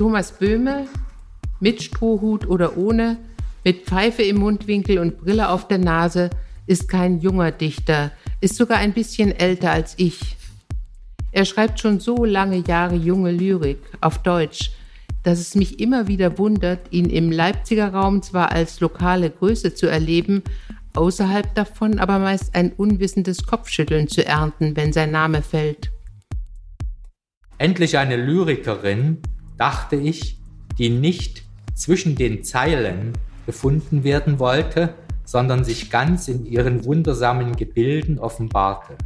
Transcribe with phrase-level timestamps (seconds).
[0.00, 0.86] Thomas Böhme,
[1.60, 3.18] mit Strohhut oder ohne,
[3.64, 6.30] mit Pfeife im Mundwinkel und Brille auf der Nase,
[6.66, 8.10] ist kein junger Dichter,
[8.40, 10.38] ist sogar ein bisschen älter als ich.
[11.32, 14.70] Er schreibt schon so lange Jahre junge Lyrik auf Deutsch,
[15.22, 19.86] dass es mich immer wieder wundert, ihn im Leipziger Raum zwar als lokale Größe zu
[19.86, 20.42] erleben,
[20.94, 25.90] außerhalb davon aber meist ein unwissendes Kopfschütteln zu ernten, wenn sein Name fällt.
[27.58, 29.18] Endlich eine Lyrikerin,
[29.60, 30.38] dachte ich,
[30.78, 33.12] die nicht zwischen den Zeilen
[33.44, 38.96] gefunden werden wollte, sondern sich ganz in ihren wundersamen Gebilden offenbarte.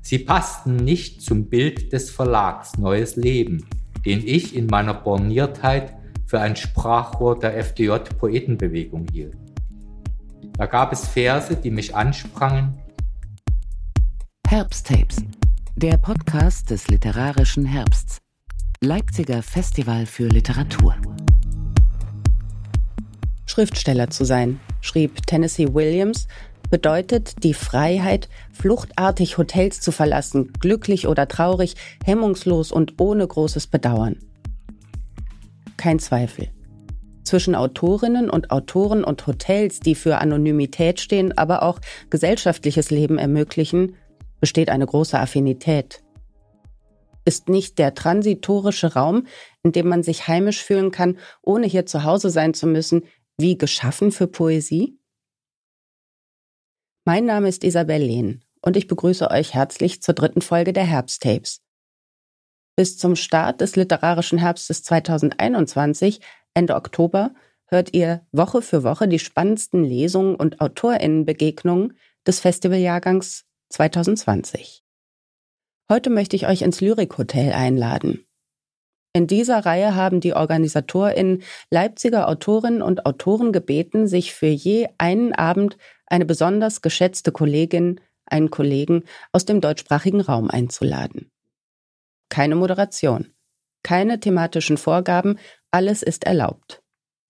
[0.00, 3.66] Sie passten nicht zum Bild des Verlags Neues Leben,
[4.06, 5.94] den ich in meiner Borniertheit
[6.26, 9.36] für ein Sprachrohr der FDJ-Poetenbewegung hielt.
[10.56, 12.78] Da gab es Verse, die mich ansprangen.
[14.48, 15.22] Herbsttapes,
[15.76, 18.23] der Podcast des literarischen Herbsts.
[18.84, 20.94] Leipziger Festival für Literatur.
[23.46, 26.28] Schriftsteller zu sein, schrieb Tennessee Williams,
[26.68, 34.18] bedeutet die Freiheit, fluchtartig Hotels zu verlassen, glücklich oder traurig, hemmungslos und ohne großes Bedauern.
[35.78, 36.50] Kein Zweifel.
[37.22, 43.96] Zwischen Autorinnen und Autoren und Hotels, die für Anonymität stehen, aber auch gesellschaftliches Leben ermöglichen,
[44.40, 46.03] besteht eine große Affinität.
[47.24, 49.26] Ist nicht der transitorische Raum,
[49.62, 53.04] in dem man sich heimisch fühlen kann, ohne hier zu Hause sein zu müssen,
[53.38, 54.98] wie geschaffen für Poesie?
[57.04, 61.60] Mein Name ist Isabel Lehn und ich begrüße euch herzlich zur dritten Folge der Herbsttapes.
[62.76, 66.20] Bis zum Start des literarischen Herbstes 2021
[66.54, 67.34] Ende Oktober
[67.66, 74.83] hört ihr Woche für Woche die spannendsten Lesungen und Autorinnenbegegnungen des Festivaljahrgangs 2020.
[75.90, 78.26] Heute möchte ich euch ins Lyrikhotel einladen.
[79.12, 85.34] In dieser Reihe haben die OrganisatorInnen Leipziger Autorinnen und Autoren gebeten, sich für je einen
[85.34, 91.30] Abend eine besonders geschätzte Kollegin, einen Kollegen aus dem deutschsprachigen Raum einzuladen.
[92.30, 93.34] Keine Moderation,
[93.82, 95.38] keine thematischen Vorgaben,
[95.70, 96.82] alles ist erlaubt.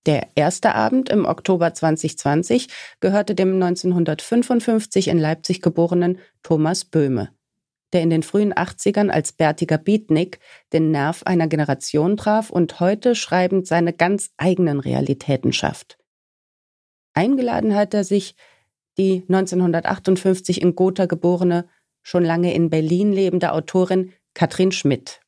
[0.06, 2.68] Der erste Abend im Oktober 2020
[3.00, 7.30] gehörte dem 1955 in Leipzig geborenen Thomas Böhme,
[7.94, 10.40] der in den frühen 80ern als bärtiger Beatnik
[10.72, 15.96] den Nerv einer Generation traf und heute schreibend seine ganz eigenen Realitäten schafft.
[17.14, 18.34] Eingeladen hat er sich
[18.98, 21.68] die 1958 in Gotha geborene,
[22.02, 25.20] schon lange in Berlin lebende Autorin Katrin Schmidt.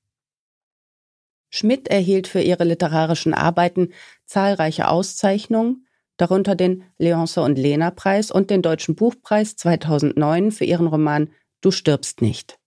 [1.48, 3.92] Schmidt erhielt für ihre literarischen Arbeiten
[4.26, 10.88] zahlreiche Auszeichnungen, darunter den Leonce und Lena Preis und den Deutschen Buchpreis 2009 für ihren
[10.88, 11.30] Roman
[11.66, 12.60] Du stirbst nicht.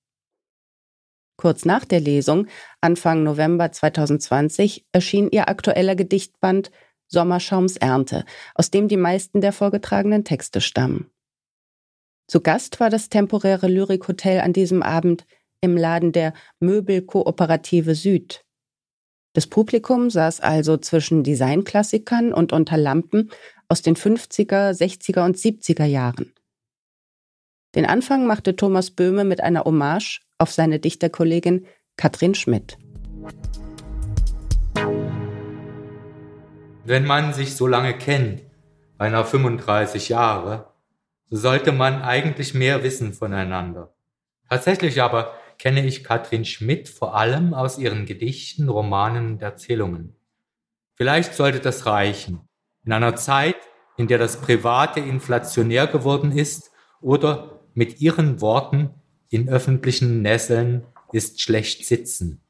[1.37, 2.47] Kurz nach der Lesung,
[2.81, 6.69] Anfang November 2020, erschien ihr aktueller Gedichtband
[7.07, 11.09] Sommerschaums Ernte, aus dem die meisten der vorgetragenen Texte stammen.
[12.27, 15.25] Zu Gast war das temporäre Lyrikhotel an diesem Abend
[15.61, 18.43] im Laden der Möbelkooperative Süd,
[19.33, 23.31] das Publikum saß also zwischen Designklassikern und unter Lampen
[23.67, 26.33] aus den 50er, 60er und 70er Jahren.
[27.75, 32.79] Den Anfang machte Thomas Böhme mit einer Hommage auf seine Dichterkollegin Katrin Schmidt.
[36.83, 38.41] Wenn man sich so lange kennt,
[38.97, 40.73] beinahe 35 Jahre,
[41.29, 43.93] so sollte man eigentlich mehr wissen voneinander.
[44.49, 50.15] Tatsächlich aber kenne ich Katrin Schmidt vor allem aus ihren Gedichten, Romanen und Erzählungen.
[50.95, 52.49] Vielleicht sollte das reichen.
[52.83, 53.57] In einer Zeit,
[53.95, 58.91] in der das Private inflationär geworden ist oder mit ihren Worten
[59.29, 62.41] in öffentlichen Nesseln ist schlecht sitzen.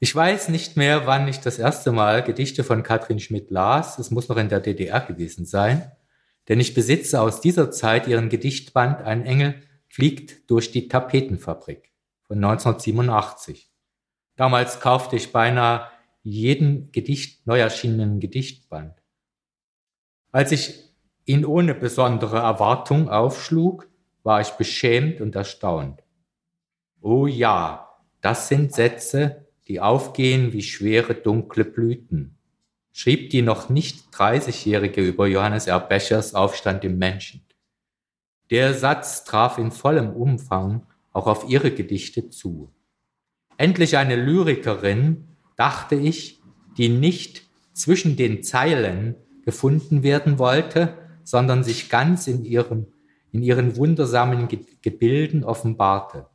[0.00, 3.98] Ich weiß nicht mehr, wann ich das erste Mal Gedichte von Katrin Schmidt las.
[3.98, 5.90] Es muss noch in der DDR gewesen sein.
[6.48, 11.90] Denn ich besitze aus dieser Zeit ihren Gedichtband Ein Engel fliegt durch die Tapetenfabrik
[12.22, 13.70] von 1987.
[14.36, 15.88] Damals kaufte ich beinahe
[16.22, 18.94] jeden Gedicht, neu erschienenen Gedichtband.
[20.32, 20.83] Als ich
[21.24, 23.88] ihn ohne besondere Erwartung aufschlug,
[24.22, 26.02] war ich beschämt und erstaunt.
[27.00, 27.88] Oh ja,
[28.20, 32.38] das sind Sätze, die aufgehen wie schwere dunkle Blüten,
[32.92, 35.80] schrieb die noch nicht 30-Jährige über Johannes R.
[35.80, 37.44] Bechers Aufstand im Menschen.
[38.50, 42.72] Der Satz traf in vollem Umfang auch auf ihre Gedichte zu.
[43.56, 46.40] Endlich eine Lyrikerin, dachte ich,
[46.76, 47.42] die nicht
[47.72, 52.86] zwischen den Zeilen gefunden werden wollte, sondern sich ganz in, ihrem,
[53.32, 54.48] in ihren wundersamen
[54.82, 56.26] Gebilden offenbarte.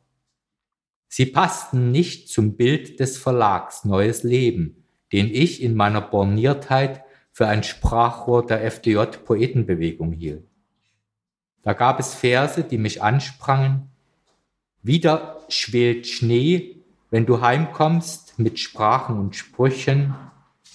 [1.08, 7.02] Sie passten nicht zum Bild des Verlags Neues Leben, den ich in meiner Borniertheit
[7.32, 10.46] für ein Sprachrohr der FDJ-Poetenbewegung hielt.
[11.62, 13.90] Da gab es Verse, die mich ansprangen.
[14.82, 16.76] Wieder schwelt Schnee,
[17.10, 20.14] wenn du heimkommst mit Sprachen und Sprüchen,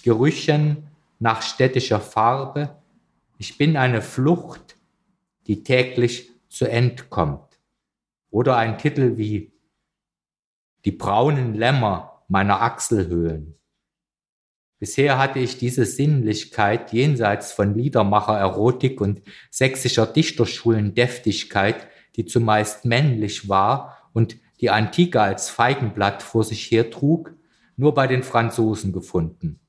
[0.02, 0.88] Gerüchen
[1.18, 2.76] nach städtischer Farbe.
[3.38, 4.76] Ich bin eine Flucht,
[5.46, 7.60] die täglich zu End kommt.
[8.30, 9.52] Oder ein Titel wie
[10.84, 13.54] die braunen Lämmer meiner Achselhöhlen.
[14.78, 22.84] Bisher hatte ich diese Sinnlichkeit jenseits von Liedermacher Erotik und sächsischer Dichterschulen Deftigkeit, die zumeist
[22.84, 27.34] männlich war und die Antike als Feigenblatt vor sich hertrug,
[27.76, 29.60] nur bei den Franzosen gefunden.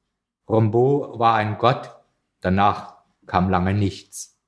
[0.50, 1.90] Rimbaud war ein Gott,
[2.40, 2.97] danach
[3.28, 4.40] kam lange nichts.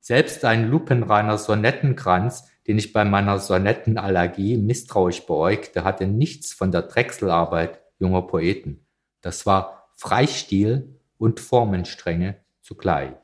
[0.00, 6.82] Selbst ein lupenreiner Sonettenkranz den ich bei meiner Sonettenallergie misstrauisch beäugte, hatte nichts von der
[6.82, 8.86] Drechselarbeit junger Poeten.
[9.22, 13.16] Das war Freistil und Formenstrenge zugleich.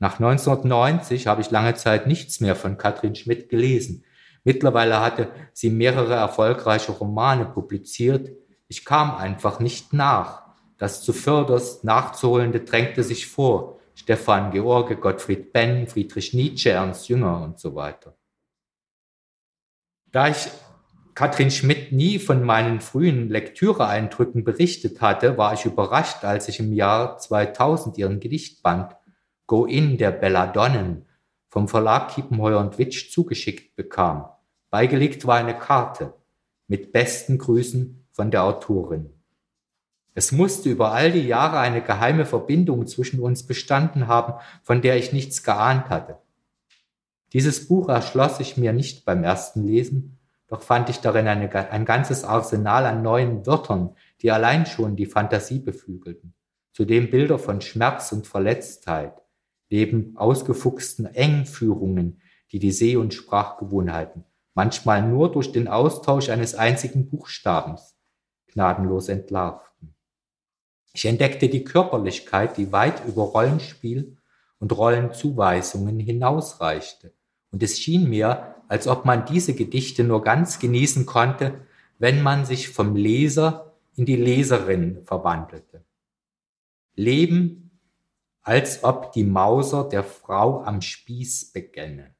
[0.00, 4.04] Nach 1990 habe ich lange Zeit nichts mehr von Katrin Schmidt gelesen.
[4.42, 8.30] Mittlerweile hatte sie mehrere erfolgreiche Romane publiziert.
[8.66, 10.47] Ich kam einfach nicht nach.
[10.78, 13.80] Das zuvörderst nachzuholende drängte sich vor.
[13.94, 18.16] Stefan George, Gottfried Benn, Friedrich Nietzsche, Ernst Jünger und so weiter.
[20.06, 20.48] Da ich
[21.14, 26.72] Katrin Schmidt nie von meinen frühen Lektüreeindrücken berichtet hatte, war ich überrascht, als ich im
[26.72, 28.94] Jahr 2000 ihren Gedichtband
[29.48, 31.06] Go In der Belladonnen
[31.48, 34.28] vom Verlag Kiepenheuer und Witsch zugeschickt bekam.
[34.70, 36.14] Beigelegt war eine Karte
[36.68, 39.17] mit besten Grüßen von der Autorin.
[40.14, 44.96] Es musste über all die Jahre eine geheime Verbindung zwischen uns bestanden haben, von der
[44.96, 46.18] ich nichts geahnt hatte.
[47.32, 50.18] Dieses Buch erschloss ich mir nicht beim ersten Lesen,
[50.48, 55.06] doch fand ich darin eine, ein ganzes Arsenal an neuen Wörtern, die allein schon die
[55.06, 56.34] Fantasie beflügelten.
[56.72, 59.22] Zudem Bilder von Schmerz und Verletztheit,
[59.68, 64.24] neben ausgefuchsten Engführungen, die die Seh- und Sprachgewohnheiten
[64.58, 67.96] manchmal nur durch den Austausch eines einzigen Buchstabens
[68.48, 69.70] gnadenlos entlarvt.
[70.92, 74.16] Ich entdeckte die Körperlichkeit, die weit über Rollenspiel
[74.58, 77.12] und Rollenzuweisungen hinausreichte.
[77.50, 81.60] Und es schien mir, als ob man diese Gedichte nur ganz genießen konnte,
[81.98, 85.84] wenn man sich vom Leser in die Leserin verwandelte.
[86.94, 87.80] Leben,
[88.42, 92.14] als ob die Mauser der Frau am Spieß begänne,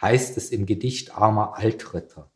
[0.00, 2.30] heißt es im Gedicht Armer Altritter.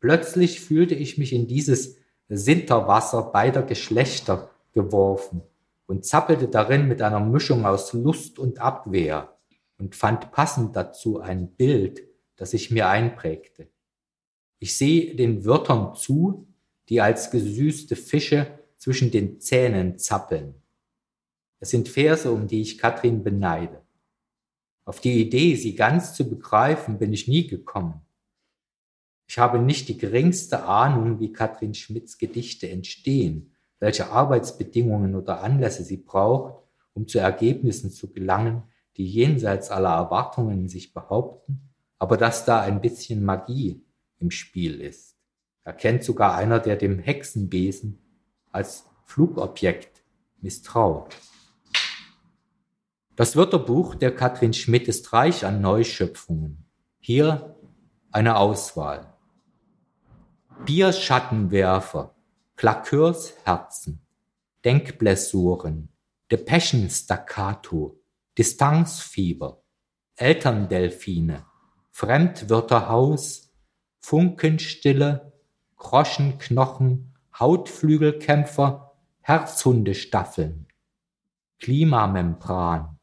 [0.00, 1.96] Plötzlich fühlte ich mich in dieses
[2.28, 4.50] Sinterwasser beider Geschlechter
[4.82, 5.42] geworfen
[5.86, 9.36] und zappelte darin mit einer Mischung aus Lust und Abwehr
[9.78, 12.02] und fand passend dazu ein Bild,
[12.36, 13.68] das ich mir einprägte.
[14.58, 16.46] Ich sehe den Wörtern zu,
[16.88, 20.54] die als gesüßte Fische zwischen den Zähnen zappeln.
[21.58, 23.82] Es sind Verse, um die ich Katrin beneide.
[24.84, 28.00] Auf die Idee, sie ganz zu begreifen, bin ich nie gekommen.
[29.28, 33.49] Ich habe nicht die geringste Ahnung, wie Katrin Schmidts Gedichte entstehen
[33.80, 36.62] welche Arbeitsbedingungen oder Anlässe sie braucht,
[36.92, 38.62] um zu Ergebnissen zu gelangen,
[38.96, 43.82] die jenseits aller Erwartungen sich behaupten, aber dass da ein bisschen Magie
[44.18, 45.16] im Spiel ist.
[45.64, 47.98] Erkennt sogar einer, der dem Hexenbesen
[48.52, 50.02] als Flugobjekt
[50.40, 51.16] misstraut.
[53.16, 56.64] Das Wörterbuch der Katrin Schmidt ist reich an Neuschöpfungen.
[56.98, 57.56] Hier
[58.12, 59.14] eine Auswahl.
[60.64, 62.14] Bierschattenwerfer
[62.60, 64.02] Klakeursherzen,
[64.66, 65.88] Denkblessuren,
[66.30, 67.98] Depeschen-Staccato,
[68.36, 69.62] Distanzfieber,
[70.16, 71.46] Elterndelfine,
[71.90, 73.50] Fremdwörterhaus,
[74.00, 75.32] Funkenstille,
[75.76, 80.66] Groschenknochen, Hautflügelkämpfer, Herzhundestaffeln,
[81.60, 82.98] Klimamembran,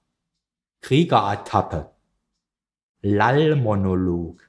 [0.82, 1.96] Kriegeratappe,
[3.02, 4.40] Lallmonolog,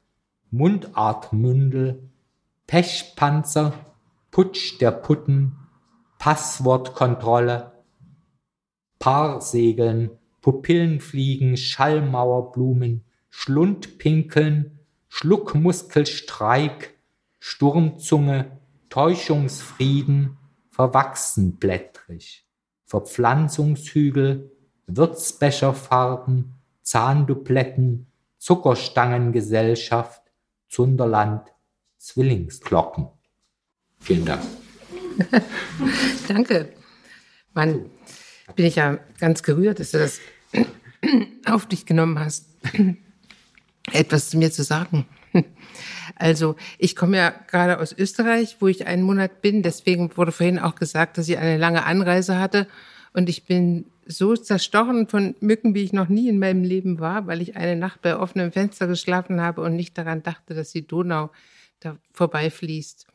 [0.51, 2.11] Mundartmündel,
[2.67, 3.88] Pechpanzer,
[4.39, 5.57] Putsch der Putten,
[6.21, 7.73] Passwortkontrolle,
[9.01, 10.11] Paarsegeln,
[10.43, 14.79] Pupillenfliegen, Schallmauerblumen, Schlundpinkeln,
[15.09, 16.97] Schluckmuskelstreik,
[17.41, 20.37] Sturmzunge, Täuschungsfrieden,
[20.71, 22.47] verwachsenblättrig,
[22.85, 24.53] Verpflanzungshügel,
[24.87, 30.23] Würzbecherfarben, Zahndupletten, Zuckerstangengesellschaft,
[30.69, 31.53] Zunderland,
[31.97, 33.18] Zwillingsglocken.
[34.09, 34.43] Vielen Dank.
[36.29, 36.71] Danke.
[37.53, 37.91] Mann,
[38.57, 40.21] bin ich ja ganz gerührt, dass du das
[41.45, 42.47] auf dich genommen hast,
[43.93, 45.07] etwas zu mir zu sagen.
[46.21, 49.63] Also, ich komme ja gerade aus Österreich, wo ich einen Monat bin.
[49.63, 52.67] Deswegen wurde vorhin auch gesagt, dass ich eine lange Anreise hatte.
[53.13, 57.29] Und ich bin so zerstochen von Mücken, wie ich noch nie in meinem Leben war,
[57.29, 60.85] weil ich eine Nacht bei offenem Fenster geschlafen habe und nicht daran dachte, dass die
[60.85, 61.31] Donau
[61.79, 63.07] da vorbeifließt.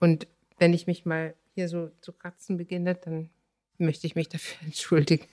[0.00, 0.26] Und
[0.58, 3.30] wenn ich mich mal hier so zu kratzen beginne, dann
[3.78, 5.26] möchte ich mich dafür entschuldigen.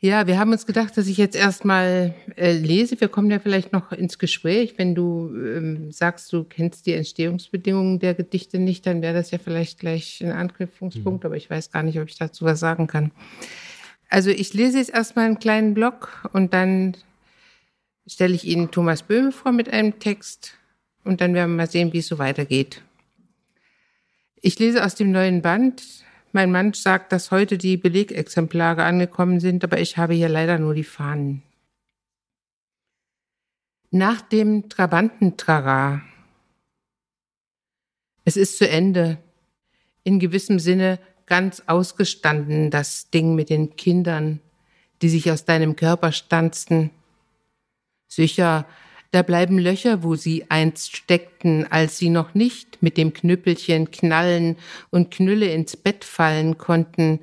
[0.00, 3.00] Ja, wir haben uns gedacht, dass ich jetzt erstmal äh, lese.
[3.00, 4.74] Wir kommen ja vielleicht noch ins Gespräch.
[4.76, 9.38] Wenn du ähm, sagst, du kennst die Entstehungsbedingungen der Gedichte nicht, dann wäre das ja
[9.38, 11.26] vielleicht gleich ein Anknüpfungspunkt, mhm.
[11.26, 13.12] aber ich weiß gar nicht, ob ich dazu was sagen kann.
[14.10, 16.98] Also ich lese jetzt erstmal einen kleinen Block und dann
[18.06, 20.52] stelle ich Ihnen Thomas Böhme vor mit einem Text
[21.04, 22.82] und dann werden wir mal sehen, wie es so weitergeht.
[24.46, 25.82] Ich lese aus dem neuen Band
[26.32, 30.74] mein Mann sagt, dass heute die Belegexemplare angekommen sind, aber ich habe hier leider nur
[30.74, 31.42] die Fahnen.
[33.90, 36.02] Nach dem Trabantentrara.
[38.26, 39.16] Es ist zu Ende.
[40.02, 44.40] In gewissem Sinne ganz ausgestanden, das Ding mit den Kindern,
[45.00, 46.90] die sich aus deinem Körper stanzten.
[48.08, 48.66] Sicher
[49.14, 54.56] da bleiben Löcher, wo sie einst steckten, als sie noch nicht mit dem Knüppelchen knallen
[54.90, 57.20] und Knülle ins Bett fallen konnten,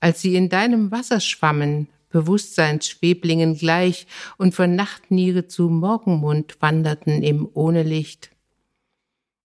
[0.00, 4.08] als sie in deinem Wasser schwammen, Bewusstseinsschweblingen gleich
[4.38, 8.32] und von Nachtniere zu Morgenmund wanderten im Ohnelicht.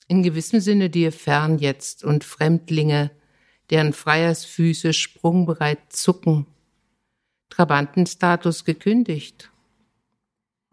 [0.08, 3.12] In gewissem Sinne dir fern jetzt und Fremdlinge,
[3.70, 6.48] deren Freiersfüße sprungbereit zucken,
[7.52, 9.52] Trabantenstatus gekündigt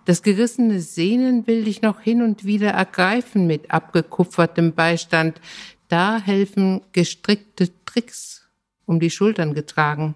[0.04, 5.40] das gerissene Sehnen will dich noch hin und wieder ergreifen mit abgekupfertem Beistand.
[5.88, 8.49] Da helfen gestrickte Tricks
[8.87, 10.14] um die Schultern getragen.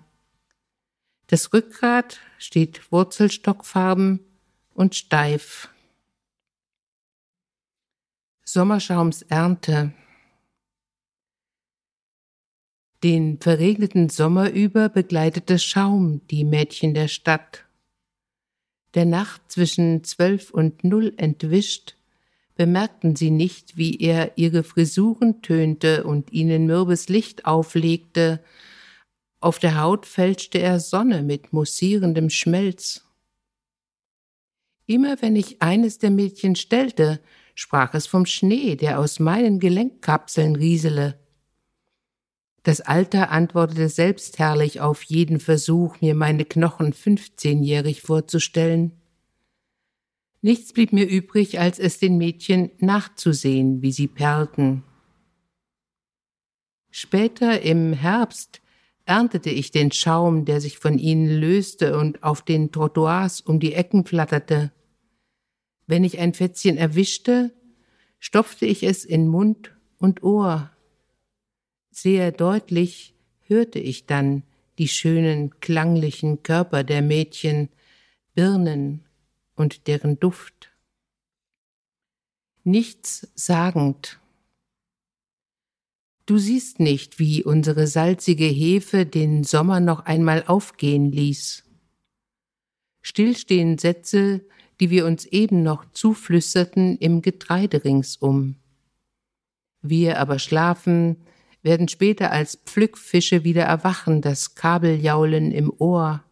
[1.29, 4.21] Das Rückgrat steht wurzelstockfarben
[4.75, 5.69] und steif.
[8.45, 9.93] Sommerschaumsernte.
[13.03, 17.66] Den verregneten Sommer über begleitete Schaum die Mädchen der Stadt
[18.97, 21.95] der Nacht zwischen zwölf und null entwischt,
[22.57, 28.43] bemerkten sie nicht, wie er ihre Frisuren tönte und ihnen mürbes Licht auflegte.
[29.39, 33.05] Auf der Haut fälschte er Sonne mit mussierendem Schmelz.
[34.87, 37.21] Immer wenn ich eines der Mädchen stellte,
[37.55, 41.19] sprach es vom Schnee, der aus meinen Gelenkkapseln riesele.
[42.67, 48.91] Das Alter antwortete selbstherrlich auf jeden Versuch, mir meine Knochen fünfzehnjährig vorzustellen.
[50.43, 54.83] Nichts blieb mir übrig, als es den Mädchen nachzusehen, wie sie perlten.
[56.91, 58.61] Später im Herbst
[59.05, 63.75] erntete ich den Schaum, der sich von ihnen löste und auf den Trottoirs um die
[63.75, 64.73] Ecken flatterte.
[65.87, 67.55] Wenn ich ein Fätzchen erwischte,
[68.19, 70.73] stopfte ich es in Mund und Ohr,
[71.97, 73.15] sehr deutlich
[73.47, 74.43] hörte ich dann
[74.77, 77.71] die schönen klanglichen Körper der Mädchen,
[78.35, 79.03] Birnen
[79.55, 80.71] und deren Duft.
[82.65, 84.21] Nichts sagend.
[86.27, 91.65] Du siehst nicht, wie unsere salzige Hefe den Sommer noch einmal aufgehen ließ.
[93.01, 94.45] Stillstehen Sätze,
[94.81, 98.57] die wir uns eben noch zuflüsterten im Getreide ringsum.
[99.81, 101.17] Wir aber schlafen,
[101.67, 106.23] werden später als Pflückfische wieder erwachen, das Kabeljaulen im Ohr.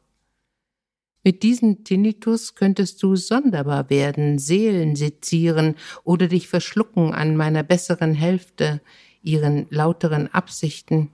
[1.24, 5.74] Mit diesem Tinnitus könntest du sonderbar werden, Seelen sezieren
[6.04, 8.80] oder dich verschlucken an meiner besseren Hälfte,
[9.22, 11.10] ihren lauteren Absichten.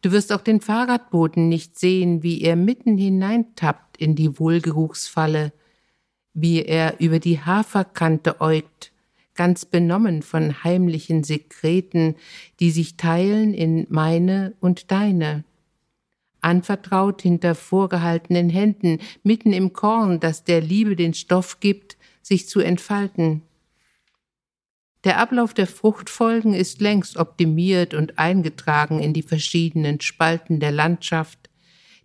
[0.00, 5.52] Du wirst auch den Fahrradboten nicht sehen, wie er mitten hineintappt in die Wohlgeruchsfalle,
[6.32, 8.92] wie er über die Haferkante äugt,
[9.38, 12.16] ganz benommen von heimlichen Sekreten,
[12.58, 15.44] die sich teilen in meine und deine.
[16.40, 22.58] Anvertraut hinter vorgehaltenen Händen, mitten im Korn, das der Liebe den Stoff gibt, sich zu
[22.58, 23.42] entfalten.
[25.04, 31.48] Der Ablauf der Fruchtfolgen ist längst optimiert und eingetragen in die verschiedenen Spalten der Landschaft,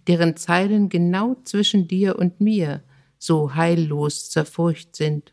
[0.07, 2.83] deren Zeilen genau zwischen dir und mir
[3.17, 5.32] so heillos zerfurcht sind.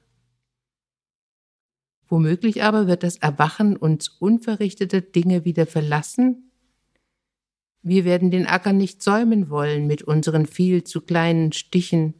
[2.10, 6.50] Womöglich aber wird das Erwachen uns unverrichtete Dinge wieder verlassen?
[7.82, 12.14] Wir werden den Acker nicht säumen wollen mit unseren viel zu kleinen Stichen.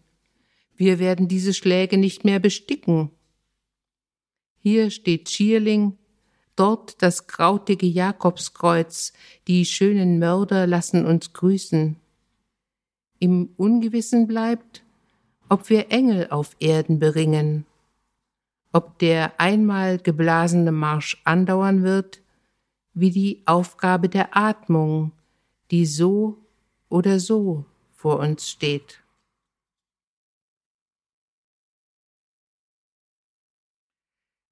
[0.77, 3.11] Wir werden diese Schläge nicht mehr besticken.
[4.61, 5.99] Hier steht Schierling,
[6.55, 9.13] dort das krautige Jakobskreuz,
[9.49, 11.97] die schönen Mörder lassen uns grüßen.
[13.19, 14.85] Im Ungewissen bleibt,
[15.49, 17.67] ob wir Engel auf Erden beringen,
[18.73, 22.21] ob der einmal geblasene Marsch andauern wird,
[22.95, 25.13] wie die Aufgabe der Atmung,
[25.71, 26.39] die so
[26.89, 29.03] oder so vor uns steht.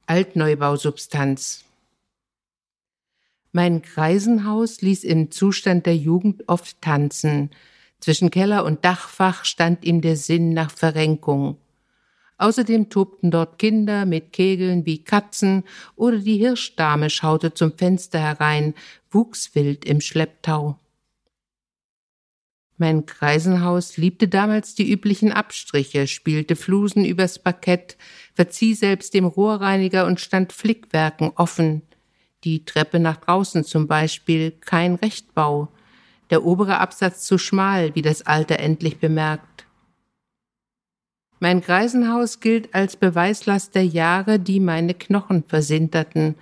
[0.06, 1.64] Altneubausubstanz.
[3.52, 7.50] Mein Greisenhaus ließ im Zustand der Jugend oft tanzen.
[8.00, 11.58] Zwischen Keller und Dachfach stand ihm der Sinn nach Verrenkung.
[12.38, 15.64] Außerdem tobten dort Kinder mit Kegeln wie Katzen
[15.96, 18.74] oder die Hirschdame schaute zum Fenster herein,
[19.10, 20.78] wuchs wild im Schlepptau.
[22.80, 27.96] Mein Kreisenhaus liebte damals die üblichen Abstriche, spielte Flusen übers Parkett,
[28.34, 31.82] verzieh selbst dem Rohrreiniger und stand Flickwerken offen.
[32.44, 35.72] Die Treppe nach draußen zum Beispiel kein Rechtbau,
[36.30, 39.57] der obere Absatz zu schmal, wie das Alter endlich bemerkt.
[41.40, 46.34] Mein Greisenhaus gilt als Beweislast der Jahre, die meine Knochen versinterten,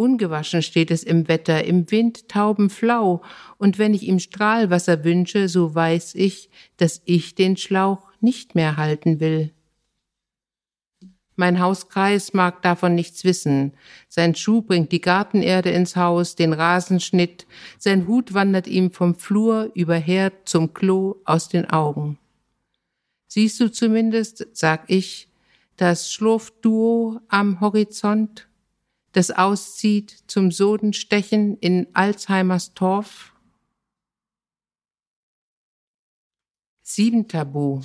[0.00, 3.20] Ungewaschen steht es im Wetter, im Wind taubenflau,
[3.58, 8.78] und wenn ich ihm Strahlwasser wünsche, so weiß ich, dass ich den Schlauch nicht mehr
[8.78, 9.52] halten will.
[11.36, 13.74] Mein Hauskreis mag davon nichts wissen.
[14.08, 17.46] Sein Schuh bringt die Gartenerde ins Haus, den Rasenschnitt,
[17.78, 22.19] sein Hut wandert ihm vom Flur über Herd zum Klo aus den Augen.
[23.32, 25.28] Siehst du zumindest, sag ich,
[25.76, 28.50] das Schlurfduo am Horizont?
[29.12, 33.34] das auszieht zum Sodenstechen in Alzheimers Torf.
[36.82, 37.82] Sieben Tabu.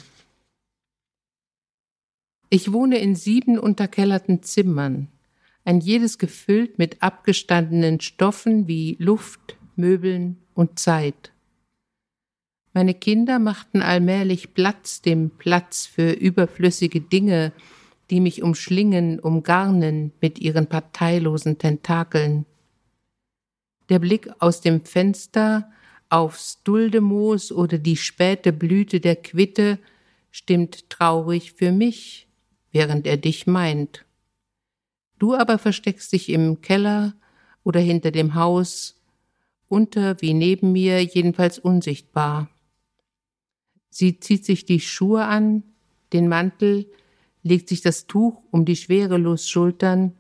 [2.49, 5.09] Ich wohne in sieben unterkellerten Zimmern,
[5.63, 11.31] ein jedes gefüllt mit abgestandenen Stoffen wie Luft, Möbeln und Zeit.
[12.75, 17.53] Meine Kinder machten allmählich Platz, dem Platz für überflüssige Dinge,
[18.09, 22.45] die mich umschlingen, umgarnen mit ihren parteilosen Tentakeln.
[23.87, 25.71] Der Blick aus dem Fenster
[26.09, 29.79] aufs Duldemoos oder die späte Blüte der Quitte
[30.29, 32.27] stimmt traurig für mich,
[32.73, 34.03] während er dich meint.
[35.17, 37.13] Du aber versteckst dich im Keller
[37.63, 39.01] oder hinter dem Haus,
[39.69, 42.49] unter wie neben mir, jedenfalls unsichtbar.
[43.97, 45.63] Sie zieht sich die Schuhe an,
[46.11, 46.91] den Mantel,
[47.43, 50.11] legt sich das Tuch um die schwerelos Schultern,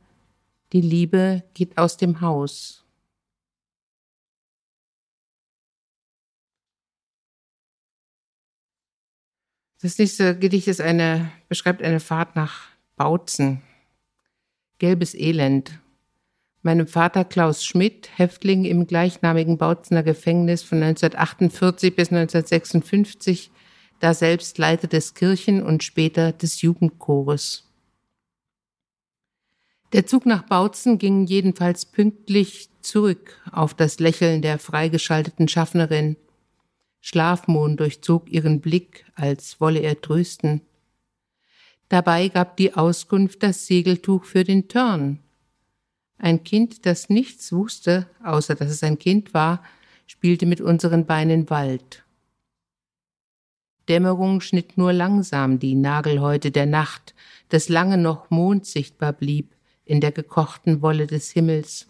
[0.71, 2.85] die Liebe geht aus dem Haus.
[9.81, 13.61] Das nächste Gedicht ist eine, beschreibt eine Fahrt nach Bautzen.
[14.77, 15.81] Gelbes Elend.
[16.61, 23.51] Meinem Vater Klaus Schmidt, Häftling im gleichnamigen Bautzener Gefängnis von 1948 bis 1956,
[23.99, 27.65] da selbst Leiter des Kirchen- und später des Jugendchores.
[29.93, 36.17] Der Zug nach Bautzen ging jedenfalls pünktlich zurück auf das Lächeln der freigeschalteten Schaffnerin.
[37.01, 40.61] Schlafmond durchzog ihren Blick, als wolle er trösten.
[41.87, 45.19] Dabei gab die Auskunft das Segeltuch für den Turn.
[46.17, 49.63] Ein Kind, das nichts wusste, außer dass es ein Kind war,
[50.07, 52.04] spielte mit unseren Beinen Wald.
[53.89, 57.13] Dämmerung schnitt nur langsam die Nagelhäute der Nacht,
[57.49, 61.87] dass lange noch Mond sichtbar blieb in der gekochten Wolle des Himmels.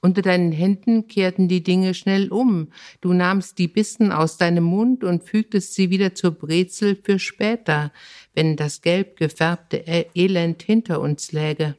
[0.00, 2.68] Unter deinen Händen kehrten die Dinge schnell um,
[3.00, 7.92] du nahmst die Bissen aus deinem Mund und fügtest sie wieder zur Brezel für später,
[8.32, 11.76] wenn das gelb gefärbte e- Elend hinter uns läge.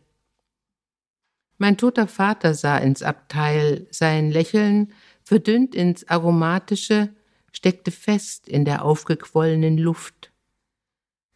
[1.58, 4.92] Mein toter Vater sah ins Abteil, sein Lächeln
[5.24, 7.10] verdünnt ins Aromatische,
[7.52, 10.32] steckte fest in der aufgequollenen Luft.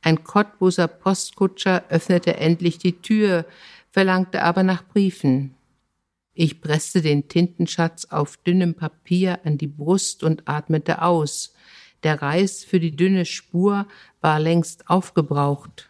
[0.01, 3.45] Ein Cottbuser Postkutscher öffnete endlich die Tür,
[3.89, 5.55] verlangte aber nach Briefen.
[6.33, 11.53] Ich presste den Tintenschatz auf dünnem Papier an die Brust und atmete aus.
[12.01, 13.87] Der Reis für die dünne Spur
[14.19, 15.89] war längst aufgebraucht.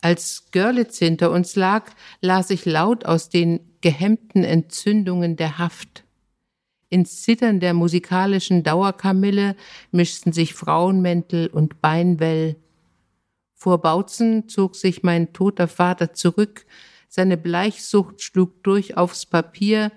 [0.00, 6.05] Als Görlitz hinter uns lag, las ich laut aus den gehemmten Entzündungen der Haft.
[6.88, 9.56] Ins Zittern der musikalischen Dauerkamille
[9.90, 12.56] mischten sich Frauenmäntel und Beinwell.
[13.54, 16.64] Vor Bautzen zog sich mein toter Vater zurück,
[17.08, 19.90] seine Bleichsucht schlug durch aufs Papier,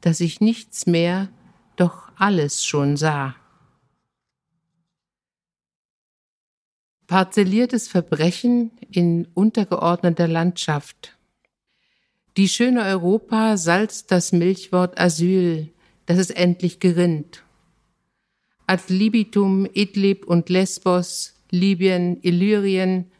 [0.00, 1.28] dass ich nichts mehr,
[1.74, 3.34] doch alles schon sah.
[7.06, 11.16] Parzelliertes Verbrechen in untergeordneter Landschaft.
[12.36, 15.72] Die schöne Europa salzt das Milchwort Asyl,
[16.06, 17.42] dass es endlich gerinnt.
[18.66, 23.10] ad libitum Idlib und Lesbos, Libyen, Illyrien,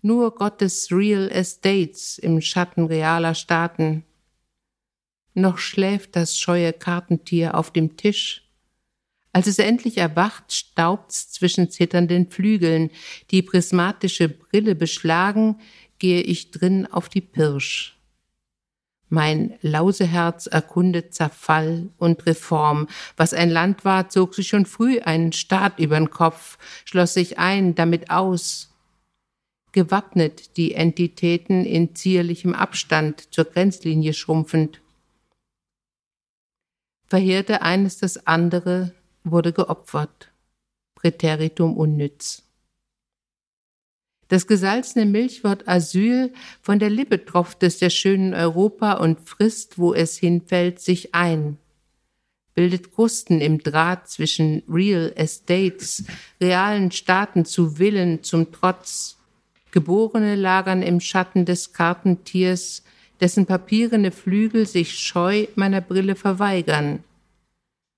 [0.00, 4.04] nur Gottes Real Estates im Schatten realer Staaten.
[5.34, 8.42] Noch schläft das scheue Kartentier auf dem Tisch.
[9.32, 12.90] Als es endlich erwacht, staubt's zwischen zitternden Flügeln.
[13.32, 15.56] Die prismatische Brille beschlagen,
[15.98, 17.93] gehe ich drin auf die Pirsch.
[19.14, 22.88] Mein Lauseherz erkundet Zerfall und Reform.
[23.16, 27.76] Was ein Land war, zog sich schon früh einen Staat übern Kopf, schloss sich ein,
[27.76, 28.74] damit aus.
[29.70, 34.80] Gewappnet die Entitäten in zierlichem Abstand zur Grenzlinie schrumpfend.
[37.06, 40.32] Verheerte eines das andere, wurde geopfert.
[40.96, 42.42] Präteritum unnütz.
[44.28, 46.32] Das gesalzene Milchwort Asyl
[46.62, 51.58] von der Lippe tropft es der schönen Europa und frisst, wo es hinfällt, sich ein.
[52.54, 56.04] Bildet Krusten im Draht zwischen Real Estates,
[56.40, 59.18] realen Staaten zu Willen, zum Trotz.
[59.72, 62.84] Geborene lagern im Schatten des Kartentiers,
[63.20, 67.02] dessen papierene Flügel sich scheu meiner Brille verweigern.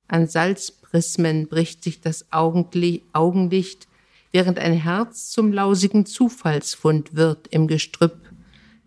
[0.09, 3.89] An Salzprismen bricht sich das Augenlicht,
[4.33, 8.19] während ein Herz zum lausigen Zufallsfund wird im Gestrüpp,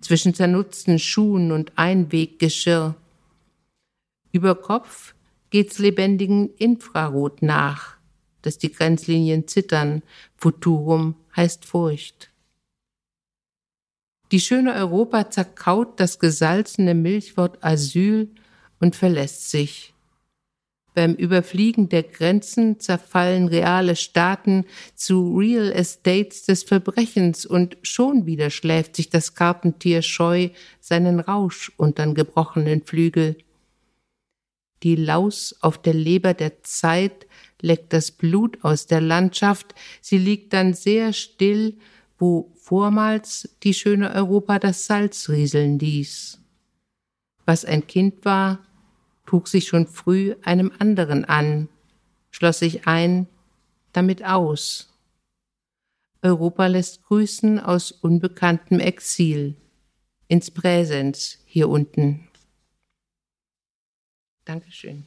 [0.02, 2.96] zwischen zernutzten Schuhen und Einweggeschirr.
[4.32, 5.14] Über Kopf
[5.50, 7.98] geht's lebendigen Infrarot nach,
[8.42, 10.04] dass die Grenzlinien zittern,
[10.38, 12.32] Futurum heißt Furcht.
[14.32, 18.30] Die schöne Europa zerkaut das gesalzene Milchwort Asyl
[18.80, 19.94] und verlässt sich.
[21.00, 28.50] Beim Überfliegen der Grenzen zerfallen reale Staaten zu Real Estates des Verbrechens und schon wieder
[28.50, 30.50] schläft sich das Kartentier scheu
[30.82, 33.38] seinen Rausch untern gebrochenen Flügel.
[34.84, 37.28] Die Laus auf der Leber der Zeit
[37.62, 41.78] leckt das Blut aus der Landschaft, sie liegt dann sehr still,
[42.18, 46.42] wo vormals die schöne Europa das Salz rieseln ließ.
[47.46, 48.60] Was ein Kind war,
[49.30, 51.70] trug sich schon früh einem anderen an,
[52.32, 53.28] schloss sich ein,
[53.94, 54.92] damit aus.
[56.24, 59.56] Europa lässt grüßen aus unbekanntem Exil,
[60.28, 62.28] ins Präsens hier unten.
[64.46, 65.06] Dankeschön.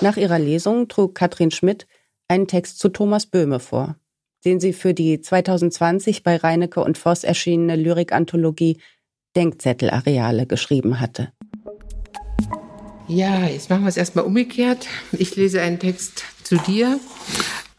[0.00, 1.88] Nach ihrer Lesung trug Katrin Schmidt
[2.28, 3.99] einen Text zu Thomas Böhme vor
[4.44, 8.78] den sie für die 2020 bei Reinecke und Voss erschienene Lyrikanthologie
[9.36, 11.32] Denkzettelareale geschrieben hatte.
[13.06, 14.86] Ja, jetzt machen wir es erstmal umgekehrt.
[15.12, 16.98] Ich lese einen Text zu dir,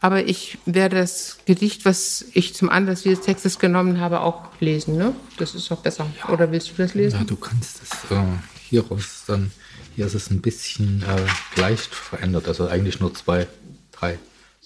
[0.00, 4.96] aber ich werde das Gedicht, was ich zum Anlass dieses Textes genommen habe, auch lesen.
[4.96, 5.14] Ne?
[5.38, 6.06] Das ist auch besser.
[6.18, 6.28] Ja.
[6.30, 7.20] Oder willst du das lesen?
[7.20, 8.22] Ja, du kannst es äh,
[8.68, 9.52] hieraus dann.
[9.94, 13.46] Hier ist es ein bisschen äh, leicht verändert, also eigentlich nur zwei,
[13.90, 14.18] drei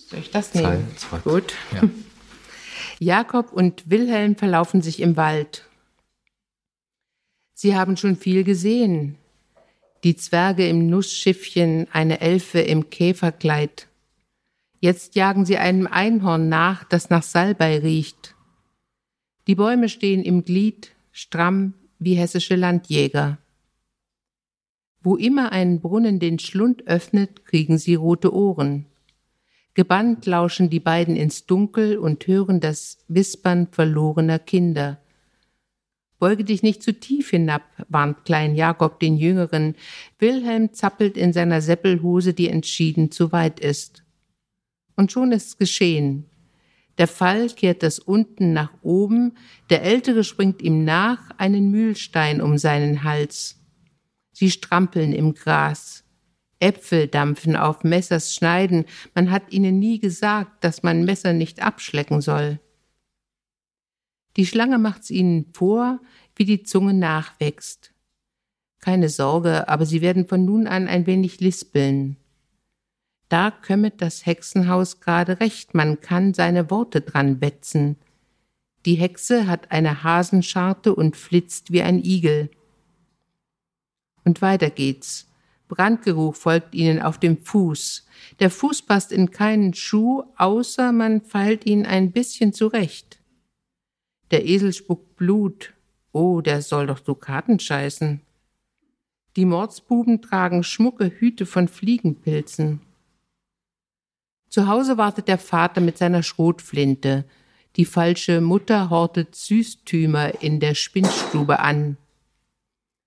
[0.09, 0.87] soll ich das nehmen?
[0.97, 1.31] Zwei, zwei.
[1.31, 1.55] Gut.
[1.73, 1.83] Ja.
[2.99, 5.69] Jakob und Wilhelm verlaufen sich im Wald.
[7.55, 9.17] Sie haben schon viel gesehen.
[10.05, 13.89] Die Zwerge im Nussschiffchen, eine Elfe im Käferkleid.
[14.81, 18.35] Jetzt jagen sie einem Einhorn nach, das nach Salbei riecht.
[19.47, 23.39] Die Bäume stehen im Glied, stramm wie hessische Landjäger.
[25.01, 28.87] Wo immer ein Brunnen den Schlund öffnet, kriegen sie rote Ohren.
[29.77, 34.99] Gebannt lauschen die beiden ins Dunkel und hören das Wispern verlorener Kinder.
[36.19, 37.61] Beuge dich nicht zu tief hinab,
[37.91, 39.75] warnt Klein Jakob den Jüngeren.
[40.19, 44.03] Wilhelm zappelt in seiner Seppelhose, die entschieden zu weit ist.
[44.97, 46.25] Und schon ist's geschehen.
[46.97, 49.35] Der Fall kehrt das unten nach oben,
[49.69, 53.61] der Ältere springt ihm nach, einen Mühlstein um seinen Hals.
[54.33, 56.06] Sie strampeln im Gras.
[56.59, 62.21] Äpfel dampfen auf Messers Schneiden, man hat ihnen nie gesagt, dass man Messer nicht abschlecken
[62.21, 62.61] soll.
[64.37, 66.01] Die Schlange macht's ihnen vor,
[66.35, 67.93] wie die Zunge nachwächst.
[68.81, 72.17] Keine Sorge, aber sie werden von nun an ein wenig lispeln.
[73.29, 77.97] Da kömmet das Hexenhaus gerade recht, man kann seine Worte dran wetzen.
[78.85, 82.51] Die Hexe hat eine Hasenscharte und flitzt wie ein Igel.
[84.25, 85.26] Und weiter geht's.
[85.69, 88.07] Brandgeruch folgt ihnen auf dem Fuß.
[88.41, 93.19] Der Fuß passt in keinen Schuh, außer man feilt ihn ein bisschen zurecht.
[94.31, 95.73] Der Esel spuckt Blut.
[96.13, 98.21] Oh, der soll doch Dukaten scheißen.
[99.37, 102.81] Die Mordsbuben tragen schmucke Hüte von Fliegenpilzen.
[104.49, 107.27] Zu Hause wartet der Vater mit seiner Schrotflinte.
[107.77, 111.99] Die falsche Mutter hortet Süßtümer in der Spinnstube an.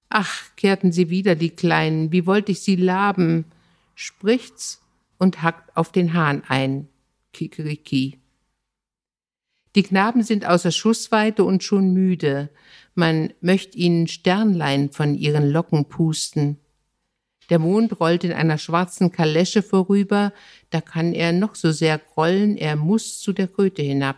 [0.09, 3.45] Ach, kehrten sie wieder, die Kleinen, wie wollte ich sie laben,
[3.93, 4.81] spricht's
[5.19, 6.87] und hackt auf den Hahn ein.
[7.31, 8.17] Kikeriki.
[9.75, 12.49] Die Knaben sind außer Schussweite und schon müde.
[12.95, 16.57] Man möcht ihnen Sternlein von ihren Locken pusten.
[17.49, 20.33] Der Mond rollt in einer schwarzen Kalesche vorüber,
[20.69, 24.17] da kann er noch so sehr grollen, er muss zu der Kröte hinab.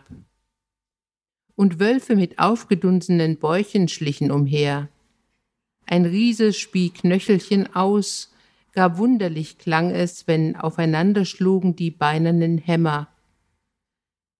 [1.54, 4.88] Und Wölfe mit aufgedunsenen Bäuchen schlichen umher.
[5.86, 8.32] Ein Riese spie Knöchelchen aus,
[8.72, 13.08] gar wunderlich klang es, wenn aufeinander schlugen die beinernen Hämmer.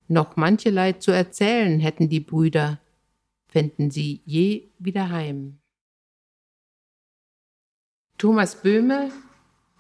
[0.09, 2.81] Noch mancherlei zu erzählen hätten die Brüder,
[3.49, 5.59] fänden sie je wieder heim.
[8.19, 9.11] Thomas Böhme,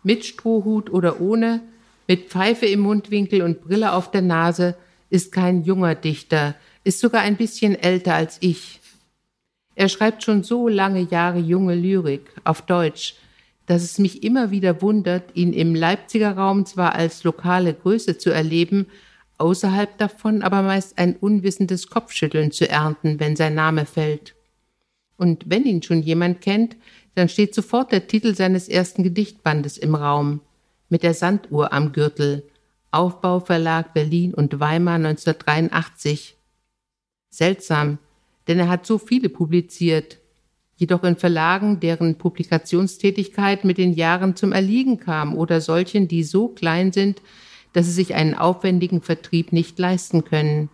[0.02, 1.62] mit Strohhut oder ohne,
[2.08, 4.76] mit Pfeife im Mundwinkel und Brille auf der Nase,
[5.10, 8.81] ist kein junger Dichter, ist sogar ein bisschen älter als ich.
[9.74, 13.14] Er schreibt schon so lange Jahre junge Lyrik auf Deutsch,
[13.66, 18.30] dass es mich immer wieder wundert, ihn im Leipziger Raum zwar als lokale Größe zu
[18.30, 18.86] erleben,
[19.38, 24.34] außerhalb davon aber meist ein unwissendes Kopfschütteln zu ernten, wenn sein Name fällt.
[25.16, 26.76] Und wenn ihn schon jemand kennt,
[27.14, 30.40] dann steht sofort der Titel seines ersten Gedichtbandes im Raum,
[30.88, 32.44] mit der Sanduhr am Gürtel,
[32.90, 36.36] Aufbauverlag Berlin und Weimar 1983.
[37.30, 37.98] Seltsam,
[38.48, 40.18] denn er hat so viele publiziert,
[40.76, 46.48] jedoch in Verlagen, deren Publikationstätigkeit mit den Jahren zum Erliegen kam oder solchen, die so
[46.48, 47.22] klein sind,
[47.72, 50.68] dass sie sich einen aufwendigen Vertrieb nicht leisten können.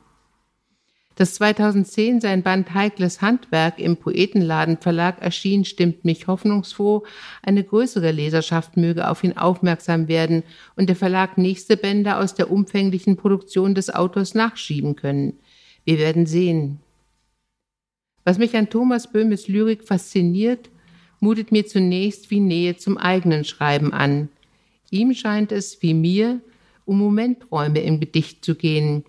[1.18, 7.02] Dass 2010 sein Band Heikles Handwerk im Poetenladen Verlag erschien, stimmt mich hoffnungsfroh.
[7.42, 10.44] Eine größere Leserschaft möge auf ihn aufmerksam werden
[10.76, 15.40] und der Verlag nächste Bände aus der umfänglichen Produktion des Autors nachschieben können.
[15.84, 16.78] Wir werden sehen.
[18.28, 20.68] Was mich an Thomas Böhmes Lyrik fasziniert,
[21.18, 24.28] mutet mir zunächst wie Nähe zum eigenen Schreiben an.
[24.90, 26.42] Ihm scheint es, wie mir,
[26.84, 29.06] um Momenträume im Gedicht zu gehen,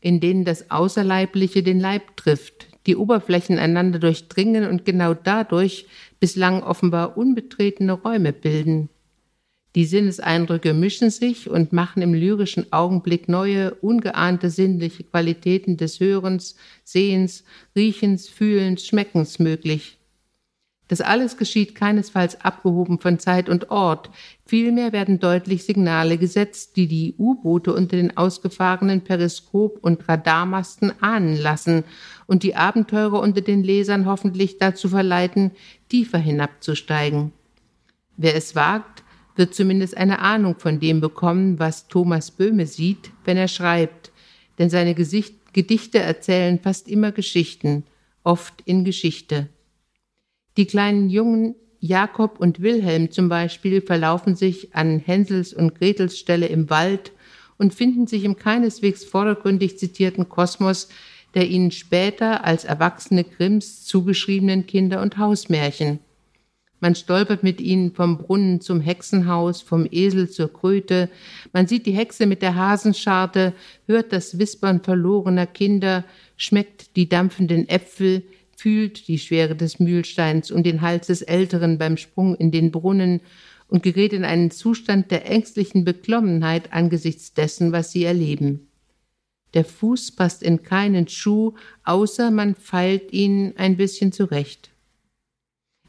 [0.00, 5.86] in denen das Außerleibliche den Leib trifft, die Oberflächen einander durchdringen und genau dadurch
[6.20, 8.88] bislang offenbar unbetretene Räume bilden.
[9.76, 16.56] Die Sinneseindrücke mischen sich und machen im lyrischen Augenblick neue, ungeahnte sinnliche Qualitäten des Hörens,
[16.82, 17.44] Sehens,
[17.76, 19.98] Riechens, Fühlens, Schmeckens möglich.
[20.90, 24.10] Das alles geschieht keinesfalls abgehoben von Zeit und Ort.
[24.44, 31.36] Vielmehr werden deutlich Signale gesetzt, die die U-Boote unter den ausgefahrenen Periskop- und Radarmasten ahnen
[31.36, 31.84] lassen
[32.26, 35.52] und die Abenteurer unter den Lesern hoffentlich dazu verleiten,
[35.88, 37.30] tiefer hinabzusteigen.
[38.16, 39.04] Wer es wagt,
[39.40, 44.12] wird zumindest eine Ahnung von dem bekommen, was Thomas Böhme sieht, wenn er schreibt,
[44.60, 47.82] denn seine Gesicht Gedichte erzählen fast immer Geschichten,
[48.22, 49.48] oft in Geschichte.
[50.56, 56.46] Die kleinen Jungen Jakob und Wilhelm zum Beispiel verlaufen sich an Hänsels und Gretels Stelle
[56.46, 57.10] im Wald
[57.56, 60.88] und finden sich im keineswegs vordergründig zitierten Kosmos
[61.34, 66.00] der ihnen später als erwachsene Grimms zugeschriebenen Kinder- und Hausmärchen.
[66.80, 71.10] Man stolpert mit ihnen vom Brunnen zum Hexenhaus, vom Esel zur Kröte.
[71.52, 73.52] Man sieht die Hexe mit der Hasenscharte,
[73.86, 76.04] hört das Wispern verlorener Kinder,
[76.36, 78.22] schmeckt die dampfenden Äpfel,
[78.56, 83.20] fühlt die Schwere des Mühlsteins und den Hals des Älteren beim Sprung in den Brunnen
[83.68, 88.68] und gerät in einen Zustand der ängstlichen Beklommenheit angesichts dessen, was sie erleben.
[89.54, 94.69] Der Fuß passt in keinen Schuh, außer man feilt ihn ein bisschen zurecht.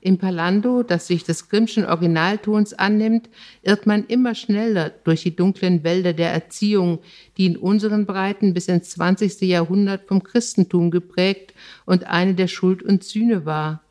[0.03, 3.29] Im Palando, das sich des Grimmschen Originaltons annimmt,
[3.61, 6.99] irrt man immer schneller durch die dunklen Wälder der Erziehung,
[7.37, 9.41] die in unseren Breiten bis ins 20.
[9.41, 11.53] Jahrhundert vom Christentum geprägt
[11.85, 13.83] und eine der Schuld und Sühne war.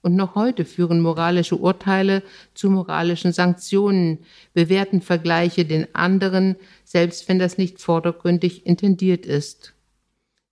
[0.00, 2.22] Und noch heute führen moralische Urteile
[2.54, 4.20] zu moralischen Sanktionen,
[4.54, 9.74] bewerten Vergleiche den anderen, selbst wenn das nicht vordergründig intendiert ist.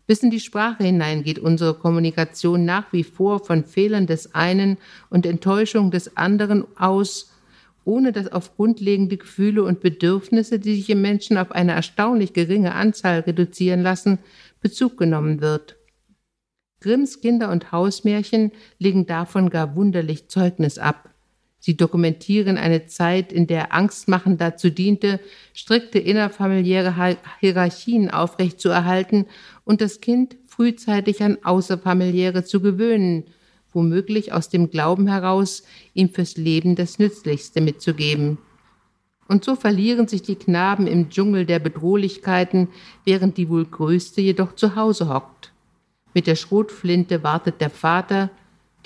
[0.07, 4.79] Bis in die Sprache hinein geht unsere Kommunikation nach wie vor von Fehlern des einen
[5.11, 7.33] und Enttäuschung des anderen aus,
[7.85, 12.75] ohne dass auf grundlegende Gefühle und Bedürfnisse, die sich im Menschen auf eine erstaunlich geringe
[12.75, 14.19] Anzahl reduzieren lassen,
[14.61, 15.77] Bezug genommen wird.
[16.81, 21.16] Grimms Kinder- und Hausmärchen legen davon gar wunderlich Zeugnis ab.
[21.67, 25.19] Sie dokumentieren eine Zeit, in der Angstmachen dazu diente,
[25.53, 26.95] strikte innerfamiliäre
[27.41, 29.27] Hierarchien aufrechtzuerhalten
[29.65, 33.25] und das Kind frühzeitig an Außerfamiliäre zu gewöhnen,
[33.73, 38.39] womöglich aus dem Glauben heraus, ihm fürs Leben das Nützlichste mitzugeben.
[39.27, 42.69] Und so verlieren sich die Knaben im Dschungel der Bedrohlichkeiten,
[43.05, 45.51] während die wohl größte jedoch zu Hause hockt.
[46.15, 48.31] Mit der Schrotflinte wartet der Vater,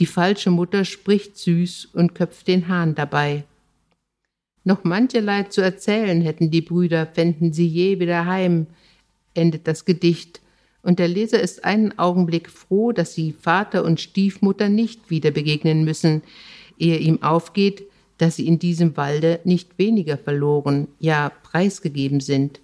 [0.00, 3.44] Die falsche Mutter spricht süß und köpft den Hahn dabei.
[4.64, 8.66] Noch mancherlei zu erzählen hätten die Brüder, fänden sie je wieder heim,
[9.34, 10.40] endet das Gedicht,
[10.82, 15.84] und der Leser ist einen Augenblick froh, dass sie Vater und Stiefmutter nicht wieder begegnen
[15.84, 16.22] müssen,
[16.78, 17.84] ehe ihm aufgeht,
[18.16, 22.60] dass sie in diesem Walde nicht weniger verloren, ja preisgegeben sind.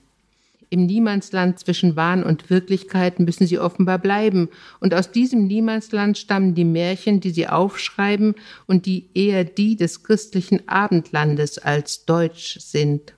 [0.76, 6.54] Im Niemandsland zwischen Wahn und Wirklichkeit müssen sie offenbar bleiben, und aus diesem Niemandsland stammen
[6.54, 8.34] die Märchen, die sie aufschreiben
[8.66, 13.14] und die eher die des christlichen Abendlandes als deutsch sind.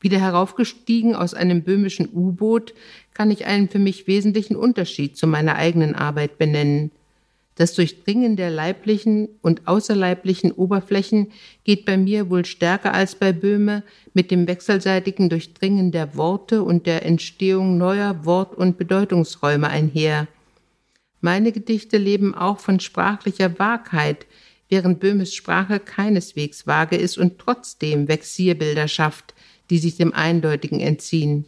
[0.00, 2.72] Wieder heraufgestiegen aus einem böhmischen U-Boot
[3.12, 6.92] kann ich einen für mich wesentlichen Unterschied zu meiner eigenen Arbeit benennen.
[7.56, 11.30] Das Durchdringen der leiblichen und außerleiblichen Oberflächen
[11.62, 16.86] geht bei mir wohl stärker als bei Böhme mit dem wechselseitigen Durchdringen der Worte und
[16.86, 20.26] der Entstehung neuer Wort- und Bedeutungsräume einher.
[21.20, 24.26] Meine Gedichte leben auch von sprachlicher Wahrheit,
[24.68, 29.32] während Böhmes Sprache keineswegs vage ist und trotzdem Vexierbilder schafft,
[29.70, 31.44] die sich dem Eindeutigen entziehen.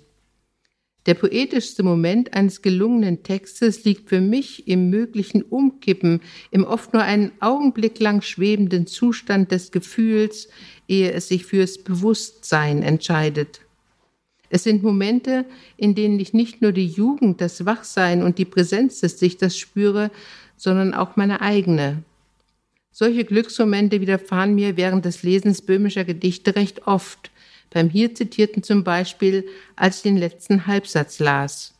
[1.06, 7.02] Der poetischste Moment eines gelungenen Textes liegt für mich im möglichen Umkippen, im oft nur
[7.02, 10.48] einen Augenblick lang schwebenden Zustand des Gefühls,
[10.88, 13.60] ehe es sich fürs Bewusstsein entscheidet.
[14.48, 15.44] Es sind Momente,
[15.76, 20.10] in denen ich nicht nur die Jugend, das Wachsein und die Präsenz des Dichters spüre,
[20.56, 22.02] sondern auch meine eigene.
[22.90, 27.30] Solche Glücksmomente widerfahren mir während des Lesens böhmischer Gedichte recht oft,
[27.76, 31.74] beim hier zitierten zum Beispiel, als ich den letzten Halbsatz las.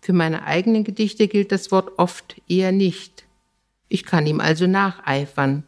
[0.00, 3.26] Für meine eigenen Gedichte gilt das Wort oft eher nicht.
[3.88, 5.64] Ich kann ihm also nacheifern,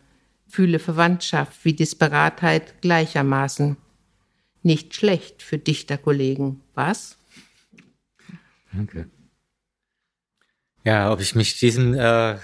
[0.47, 3.77] fühle Verwandtschaft wie Disparatheit gleichermaßen.
[4.63, 7.19] Nicht schlecht für Dichterkollegen, was?
[8.73, 9.11] Danke.
[10.83, 12.37] Ja, ob ich mich diesem, äh,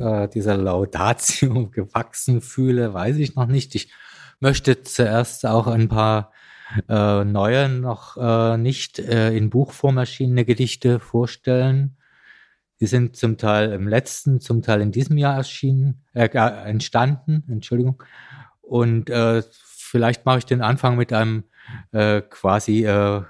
[0.00, 3.76] äh, dieser Laudatio gewachsen fühle, weiß ich noch nicht.
[3.76, 3.92] Ich
[4.40, 6.32] möchte zuerst auch ein paar
[6.88, 11.96] äh, neue, noch äh, nicht äh, in Buchform erschienene Gedichte vorstellen.
[12.80, 18.02] Die sind zum Teil im letzten, zum Teil in diesem Jahr erschienen, äh, entstanden, Entschuldigung.
[18.60, 21.44] Und äh, vielleicht mache ich den Anfang mit einem
[21.92, 23.22] äh, quasi äh,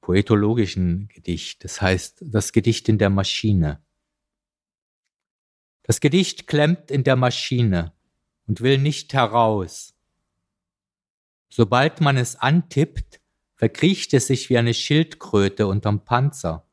[0.00, 1.64] poetologischen Gedicht.
[1.64, 3.82] Das heißt, das Gedicht in der Maschine.
[5.82, 7.92] Das Gedicht klemmt in der Maschine
[8.46, 9.93] und will nicht heraus.
[11.56, 13.20] Sobald man es antippt,
[13.54, 16.68] verkriecht es sich wie eine Schildkröte unterm Panzer.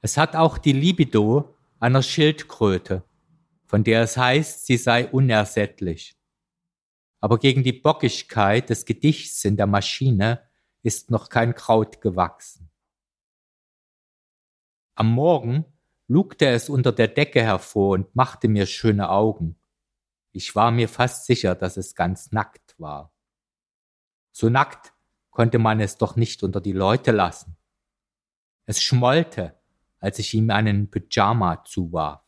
[0.00, 3.04] Es hat auch die Libido einer Schildkröte,
[3.66, 6.16] von der es heißt, sie sei unersättlich.
[7.20, 10.48] Aber gegen die Bockigkeit des Gedichts in der Maschine
[10.82, 12.70] ist noch kein Kraut gewachsen.
[14.94, 15.66] Am Morgen
[16.08, 19.56] lugte es unter der Decke hervor und machte mir schöne Augen.
[20.32, 23.13] Ich war mir fast sicher, dass es ganz nackt war.
[24.34, 24.92] So nackt
[25.30, 27.56] konnte man es doch nicht unter die Leute lassen.
[28.66, 29.56] Es schmollte,
[30.00, 32.20] als ich ihm einen Pyjama zuwarf.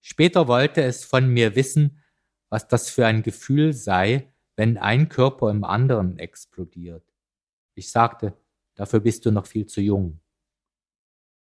[0.00, 2.00] Später wollte es von mir wissen,
[2.50, 7.04] was das für ein Gefühl sei, wenn ein Körper im anderen explodiert.
[7.74, 8.36] Ich sagte,
[8.76, 10.20] dafür bist du noch viel zu jung.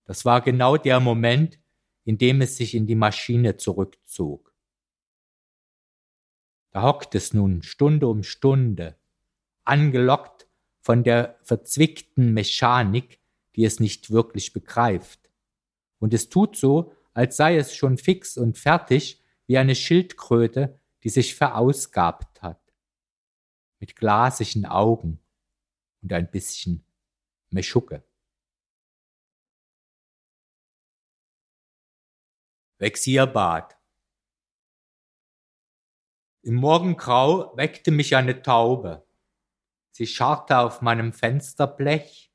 [0.04, 1.58] Das war genau der Moment,
[2.04, 4.54] in dem es sich in die Maschine zurückzog.
[6.70, 8.96] Da hockt es nun Stunde um Stunde,
[9.66, 10.46] angelockt
[10.80, 13.20] von der verzwickten Mechanik,
[13.54, 15.30] die es nicht wirklich begreift.
[15.98, 21.08] Und es tut so, als sei es schon fix und fertig wie eine Schildkröte, die
[21.08, 22.60] sich verausgabt hat.
[23.80, 25.20] Mit glasigen Augen
[26.02, 26.84] und ein bisschen
[27.50, 28.04] Meschucke.
[32.78, 33.78] Vexierbad.
[36.42, 39.05] Im Morgengrau weckte mich eine Taube.
[39.96, 42.30] Sie scharrte auf meinem Fensterblech.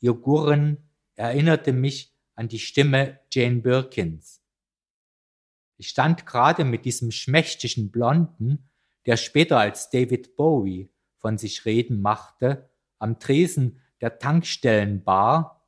[0.00, 4.44] Ihr Gurren erinnerte mich an die Stimme Jane Birkins.
[5.78, 8.68] Ich stand gerade mit diesem schmächtigen Blonden,
[9.06, 15.66] der später als David Bowie von sich reden machte, am Tresen der Tankstellenbar,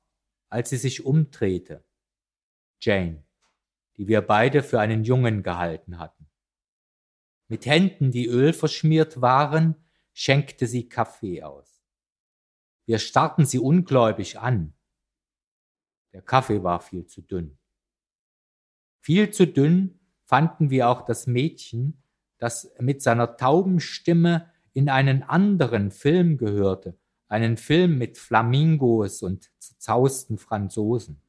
[0.50, 1.86] als sie sich umdrehte.
[2.82, 3.24] Jane,
[3.96, 6.28] die wir beide für einen Jungen gehalten hatten.
[7.46, 9.74] Mit Händen, die Öl verschmiert waren,
[10.18, 11.80] schenkte sie Kaffee aus.
[12.86, 14.74] Wir starrten sie ungläubig an.
[16.12, 17.56] Der Kaffee war viel zu dünn.
[18.98, 22.02] Viel zu dünn fanden wir auch das Mädchen,
[22.38, 26.98] das mit seiner tauben Stimme in einen anderen Film gehörte,
[27.28, 31.22] einen Film mit Flamingos und zerzausten Franzosen.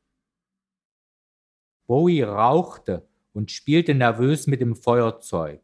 [1.85, 5.61] Bowie rauchte und spielte nervös mit dem Feuerzeug.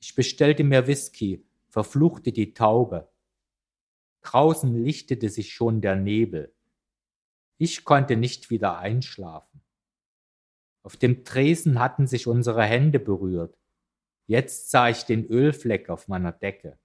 [0.00, 1.44] Ich bestellte mir Whisky,
[1.78, 3.08] verfluchte die Taube.
[4.22, 6.52] Draußen lichtete sich schon der Nebel.
[7.56, 9.62] Ich konnte nicht wieder einschlafen.
[10.82, 13.56] Auf dem Tresen hatten sich unsere Hände berührt.
[14.26, 16.80] Jetzt sah ich den Ölfleck auf meiner Decke.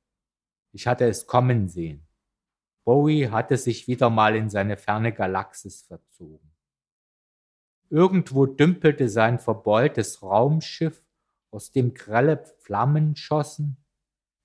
[0.73, 2.07] Ich hatte es kommen sehen.
[2.83, 6.51] Bowie hatte sich wieder mal in seine ferne Galaxis verzogen.
[7.89, 11.03] Irgendwo dümpelte sein verbeultes Raumschiff,
[11.49, 13.82] aus dem grelle Flammen schossen.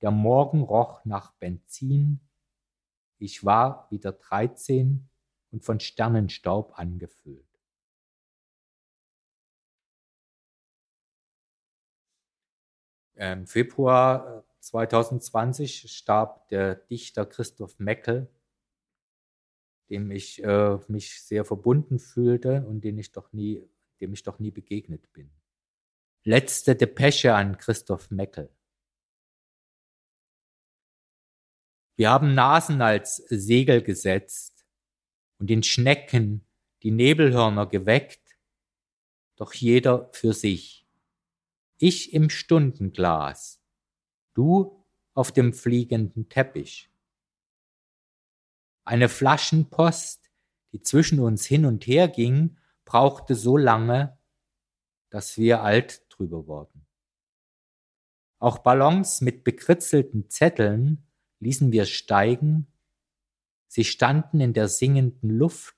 [0.01, 2.21] Der Morgen roch nach Benzin.
[3.19, 5.09] Ich war wieder dreizehn
[5.51, 7.49] und von Sternenstaub angefüllt.
[13.19, 18.29] Im Februar 2020 äh, starb der Dichter Christoph Meckel,
[19.91, 23.69] dem ich äh, mich sehr verbunden fühlte und den ich doch nie,
[24.01, 25.33] dem ich doch nie begegnet bin.
[26.23, 28.51] Letzte Depesche an Christoph Meckel.
[31.99, 34.65] Wir haben Nasen als Segel gesetzt
[35.41, 36.47] und in Schnecken
[36.85, 38.39] die Nebelhörner geweckt,
[39.35, 40.87] doch jeder für sich.
[41.77, 43.61] Ich im Stundenglas,
[44.35, 46.89] du auf dem fliegenden Teppich.
[48.85, 50.31] Eine Flaschenpost,
[50.71, 54.17] die zwischen uns hin und her ging, brauchte so lange,
[55.11, 56.87] dass wir alt drüber wurden.
[58.39, 61.08] Auch Ballons mit bekritzelten Zetteln
[61.41, 62.67] ließen wir steigen.
[63.67, 65.77] Sie standen in der singenden Luft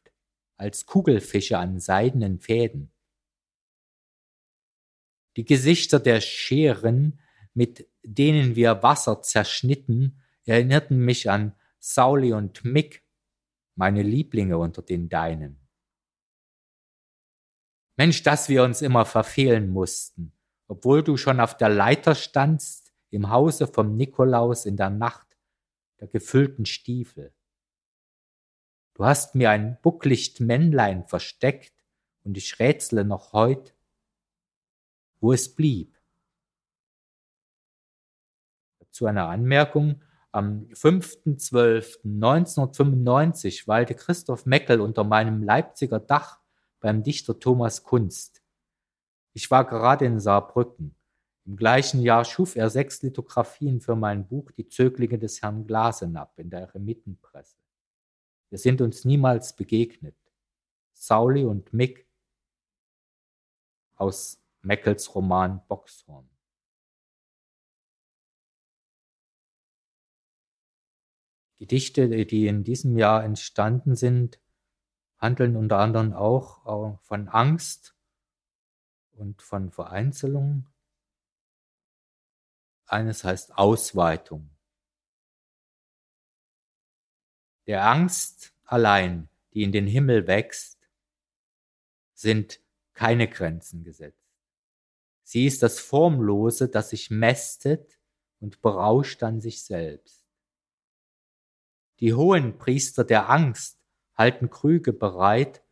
[0.57, 2.93] als Kugelfische an seidenen Fäden.
[5.37, 7.21] Die Gesichter der Scheren,
[7.55, 13.05] mit denen wir Wasser zerschnitten, erinnerten mich an Sauli und Mick,
[13.75, 15.59] meine Lieblinge unter den Deinen.
[17.97, 20.33] Mensch, dass wir uns immer verfehlen mussten,
[20.69, 25.30] obwohl du schon auf der Leiter standst, im Hause vom Nikolaus in der Nacht
[26.01, 27.33] der gefüllten Stiefel.
[28.95, 31.75] Du hast mir ein bucklicht Männlein versteckt
[32.25, 33.77] und ich rätsle noch heut,
[35.21, 35.97] wo es blieb.
[38.91, 40.03] Zu einer Anmerkung.
[40.33, 46.39] Am 5.12.1995 weilte Christoph Meckel unter meinem Leipziger Dach
[46.79, 48.41] beim Dichter Thomas Kunst.
[49.33, 50.95] Ich war gerade in Saarbrücken.
[51.47, 56.39] Im gleichen Jahr schuf er sechs Lithografien für mein Buch Die Zöglinge des Herrn Glasenapp
[56.39, 57.57] in der Eremitenpresse.
[58.51, 60.17] Wir sind uns niemals begegnet.
[60.93, 62.07] Sauli und Mick
[63.97, 66.29] aus Meckels Roman Boxhorn.
[71.59, 74.41] Gedichte, die in diesem Jahr entstanden sind,
[75.19, 77.95] handeln unter anderem auch von Angst
[79.13, 80.70] und von Vereinzelung
[82.93, 84.51] eines heißt Ausweitung.
[87.67, 90.79] Der Angst allein, die in den Himmel wächst,
[92.15, 92.61] sind
[92.93, 94.21] keine Grenzen gesetzt.
[95.23, 98.01] Sie ist das Formlose, das sich mästet
[98.41, 100.25] und berauscht an sich selbst.
[102.01, 103.79] Die hohen Priester der Angst
[104.15, 105.63] halten Krüge bereit,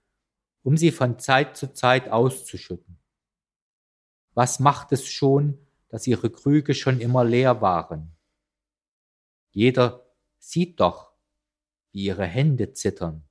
[0.63, 2.99] um sie von Zeit zu Zeit auszuschütten.
[4.35, 8.17] Was macht es schon, dass ihre Krüge schon immer leer waren.
[9.51, 10.07] Jeder
[10.39, 11.13] sieht doch,
[11.93, 13.25] wie ihre Hände zittern.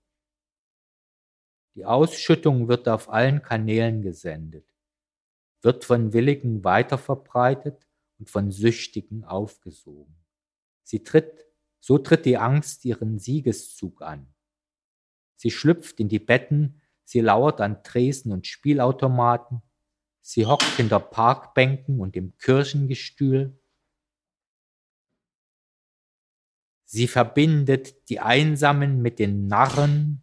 [1.76, 4.68] Die Ausschüttung wird auf allen Kanälen gesendet,
[5.62, 7.88] wird von Willigen weiterverbreitet
[8.18, 10.16] und von Süchtigen aufgesogen.
[10.84, 11.45] Sie tritt,
[11.80, 14.34] so tritt die Angst ihren Siegeszug an.
[15.36, 19.62] Sie schlüpft in die Betten, sie lauert an Tresen und Spielautomaten,
[20.30, 23.57] Sie hockt hinter Parkbänken und im Kirchengestühl.
[26.84, 30.21] Sie verbindet die Einsamen mit den Narren.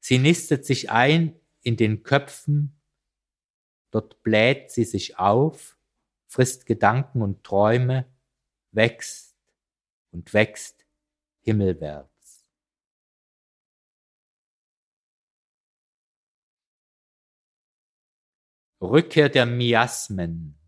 [0.00, 2.82] Sie nistet sich ein in den Köpfen,
[3.92, 5.78] dort bläht sie sich auf,
[6.26, 8.12] frisst Gedanken und Träume,
[8.72, 9.36] wächst
[10.10, 10.84] und wächst
[11.38, 12.13] himmelwärts.
[18.84, 20.58] Rückkehr der Miasmen.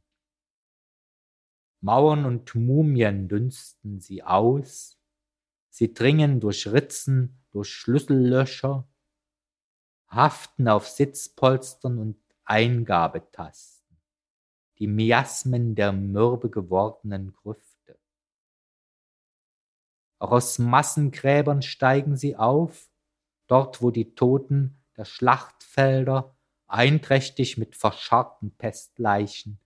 [1.80, 4.98] Mauern und Mumien dünsten sie aus,
[5.68, 8.88] sie dringen durch Ritzen, durch Schlüssellöcher,
[10.08, 13.98] haften auf Sitzpolstern und Eingabetasten,
[14.78, 17.98] die Miasmen der mürbe gewordenen Grüfte.
[20.18, 22.88] Auch aus Massengräbern steigen sie auf,
[23.46, 26.35] dort wo die Toten der Schlachtfelder,
[26.66, 29.58] einträchtig mit verscharrten Pestleichen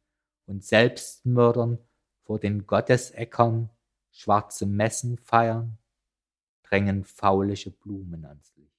[0.47, 1.79] und Selbstmördern
[2.23, 3.71] vor den Gottesäckern
[4.11, 5.79] schwarze Messen feiern,
[6.63, 8.71] drängen faulische Blumen ans Licht.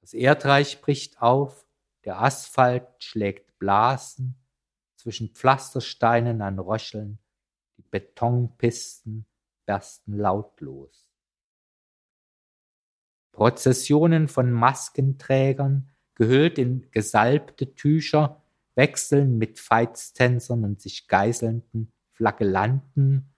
[0.00, 1.66] Das Erdreich bricht auf,
[2.04, 4.36] der Asphalt schlägt Blasen,
[4.96, 7.18] zwischen Pflastersteinen an Röcheln,
[7.76, 9.26] die Betonpisten
[9.66, 11.06] bersten lautlos.
[13.32, 18.42] Prozessionen von Maskenträgern, gehüllt in gesalbte Tücher,
[18.74, 23.34] wechseln mit Feitstänzern und sich geißelnden Flagellanten,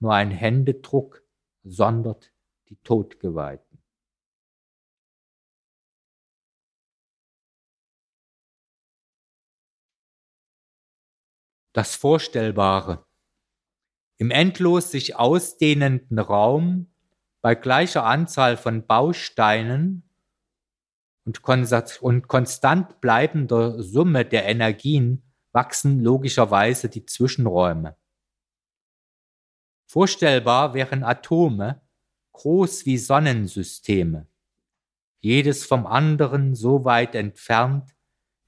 [0.00, 1.22] nur ein Händedruck
[1.64, 2.32] sondert
[2.68, 3.82] die Todgeweihten.
[11.72, 13.06] Das Vorstellbare.
[14.16, 16.92] Im endlos sich ausdehnenden Raum
[17.40, 20.07] bei gleicher Anzahl von Bausteinen
[22.00, 25.22] und, konstant bleibender Summe der Energien
[25.52, 27.96] wachsen logischerweise die Zwischenräume.
[29.86, 31.80] Vorstellbar wären Atome,
[32.32, 34.26] groß wie Sonnensysteme,
[35.20, 37.94] jedes vom anderen so weit entfernt,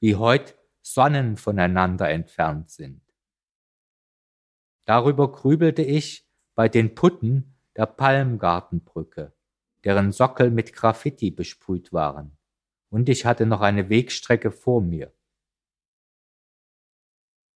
[0.00, 3.02] wie heute Sonnen voneinander entfernt sind.
[4.84, 9.32] Darüber grübelte ich bei den Putten der Palmgartenbrücke,
[9.84, 12.36] deren Sockel mit Graffiti besprüht waren,
[12.90, 15.12] und ich hatte noch eine Wegstrecke vor mir.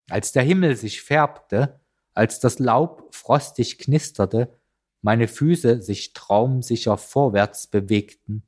[0.10, 1.80] Als der Himmel sich färbte,
[2.14, 4.60] als das Laub frostig knisterte,
[5.02, 8.44] meine Füße sich traumsicher vorwärts bewegten,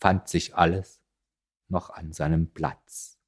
[0.00, 1.00] fand sich alles
[1.68, 3.18] noch an seinem Platz.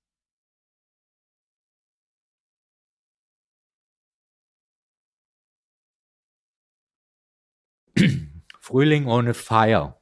[8.61, 10.00] Frühling ohne Feier.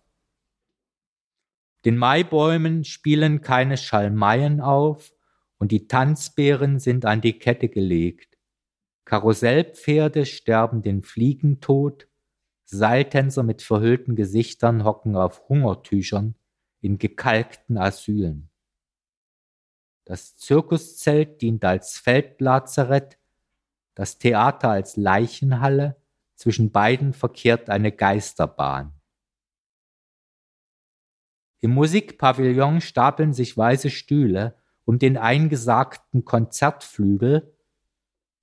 [1.85, 5.13] Den Maibäumen spielen keine Schalmeien auf
[5.59, 8.37] und die Tanzbeeren sind an die Kette gelegt.
[9.05, 12.09] Karussellpferde sterben den Fliegentod,
[12.65, 16.35] Seiltänzer mit verhüllten Gesichtern hocken auf Hungertüchern
[16.81, 18.51] in gekalkten Asylen.
[20.05, 23.19] Das Zirkuszelt dient als Feldlazarett,
[23.95, 25.97] das Theater als Leichenhalle,
[26.35, 28.98] zwischen beiden verkehrt eine Geisterbahn.
[31.61, 37.55] Im Musikpavillon stapeln sich weiße Stühle um den eingesagten Konzertflügel,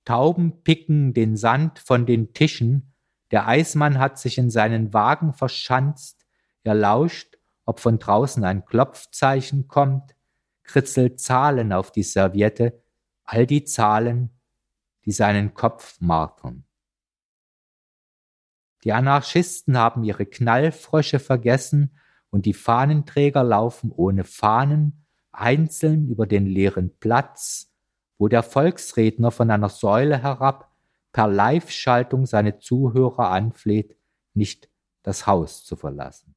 [0.04, 2.94] Tauben picken den Sand von den Tischen,
[3.32, 6.24] der Eismann hat sich in seinen Wagen verschanzt,
[6.62, 10.14] er lauscht, ob von draußen ein Klopfzeichen kommt,
[10.62, 12.80] kritzelt Zahlen auf die Serviette,
[13.24, 14.30] all die Zahlen,
[15.04, 16.64] die seinen Kopf martern.
[18.84, 21.98] Die Anarchisten haben ihre Knallfrösche vergessen
[22.36, 27.72] und die Fahnenträger laufen ohne Fahnen einzeln über den leeren Platz,
[28.18, 30.70] wo der Volksredner von einer Säule herab
[31.12, 33.96] per Live-Schaltung seine Zuhörer anfleht,
[34.34, 34.68] nicht
[35.02, 36.34] das Haus zu verlassen.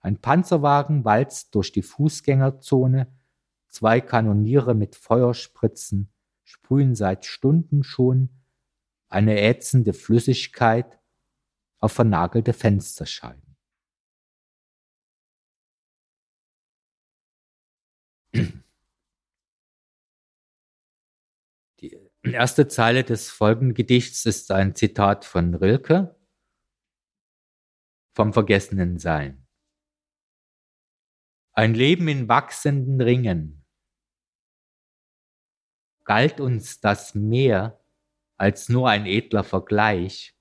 [0.00, 3.06] Ein Panzerwagen walzt durch die Fußgängerzone,
[3.68, 6.12] zwei Kanoniere mit Feuerspritzen
[6.42, 8.28] sprühen seit Stunden schon
[9.08, 10.98] eine ätzende Flüssigkeit
[11.78, 13.49] auf vernagelte Fensterscheiben.
[22.22, 26.16] Erste Zeile des folgenden Gedichts ist ein Zitat von Rilke
[28.14, 29.46] vom vergessenen Sein.
[31.52, 33.64] Ein Leben in wachsenden Ringen.
[36.04, 37.80] Galt uns das mehr
[38.36, 40.34] als nur ein edler Vergleich,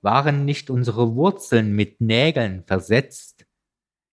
[0.00, 3.46] waren nicht unsere Wurzeln mit Nägeln versetzt,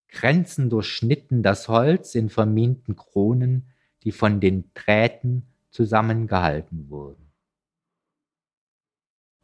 [0.07, 3.71] Grenzen durchschnitten das Holz in verminten Kronen,
[4.03, 7.31] die von den Drähten zusammengehalten wurden.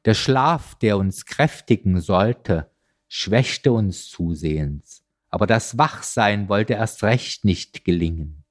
[0.05, 2.71] Der Schlaf, der uns kräftigen sollte,
[3.07, 8.43] schwächte uns zusehends, aber das Wachsein wollte erst recht nicht gelingen.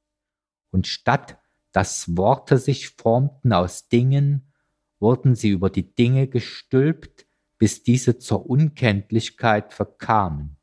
[0.70, 1.38] Und statt
[1.74, 4.52] dass Worte sich formten aus Dingen,
[5.00, 7.26] wurden sie über die Dinge gestülpt,
[7.58, 10.56] bis diese zur Unkenntlichkeit verkamen.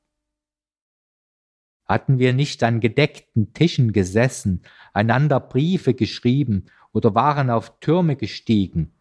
[1.84, 8.94] Hatten wir nicht an gedeckten Tischen gesessen, einander Briefe geschrieben oder waren auf Türme gestiegen,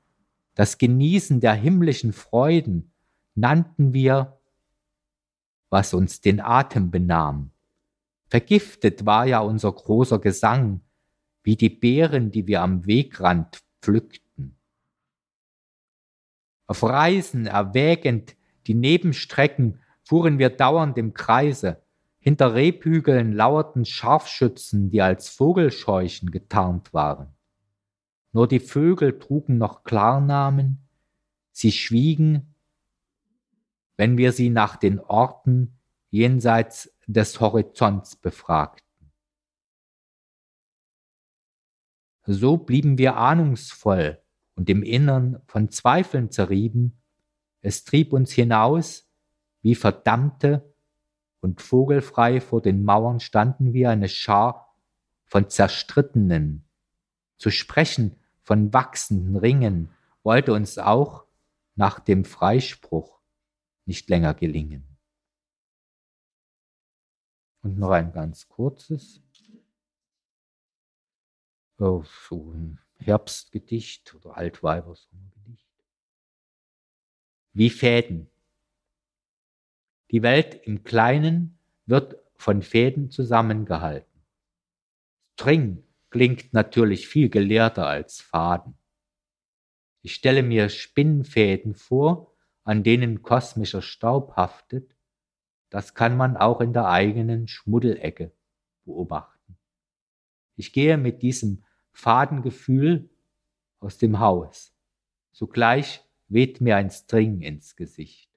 [0.55, 2.93] das Genießen der himmlischen Freuden
[3.35, 4.39] nannten wir,
[5.71, 7.53] was uns den Atem benahm.
[8.27, 10.83] Vergiftet war ja unser großer Gesang,
[11.43, 14.57] wie die Beeren, die wir am Wegrand pflückten.
[16.67, 18.37] Auf Reisen erwägend
[18.67, 21.83] die Nebenstrecken fuhren wir dauernd im Kreise.
[22.19, 27.35] Hinter Rebhügeln lauerten Scharfschützen, die als Vogelscheuchen getarnt waren.
[28.33, 30.89] Nur die Vögel trugen noch Klarnamen,
[31.53, 32.55] sie schwiegen,
[33.97, 35.79] wenn wir sie nach den Orten
[36.11, 38.87] jenseits des Horizonts befragten.
[42.25, 44.23] So blieben wir ahnungsvoll
[44.55, 47.01] und im Innern von Zweifeln zerrieben,
[47.63, 49.09] es trieb uns hinaus
[49.63, 50.73] wie Verdammte
[51.41, 54.75] und vogelfrei vor den Mauern standen wir eine Schar
[55.25, 56.65] von Zerstrittenen.
[57.37, 58.20] Zu sprechen
[58.51, 59.95] von wachsenden Ringen
[60.25, 61.25] wollte uns auch
[61.77, 63.21] nach dem Freispruch
[63.87, 64.99] nicht länger gelingen.
[67.63, 69.23] Und noch ein ganz kurzes,
[71.79, 75.71] oh, so ein Herbstgedicht oder Altweibersommergedicht.
[77.53, 78.29] Wie Fäden.
[80.11, 84.21] Die Welt im Kleinen wird von Fäden zusammengehalten.
[85.35, 88.77] String klingt natürlich viel gelehrter als Faden.
[90.03, 92.35] Ich stelle mir Spinnfäden vor,
[92.65, 94.95] an denen kosmischer Staub haftet.
[95.71, 98.33] Das kann man auch in der eigenen Schmuddelecke
[98.85, 99.57] beobachten.
[100.57, 103.11] Ich gehe mit diesem Fadengefühl
[103.79, 104.75] aus dem Haus.
[105.33, 108.31] Sogleich weht mir ein String ins Gesicht.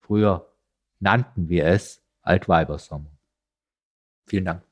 [0.00, 0.54] Früher
[0.98, 3.16] nannten wir es Altweibersommer.
[4.26, 4.67] Vielen Dank.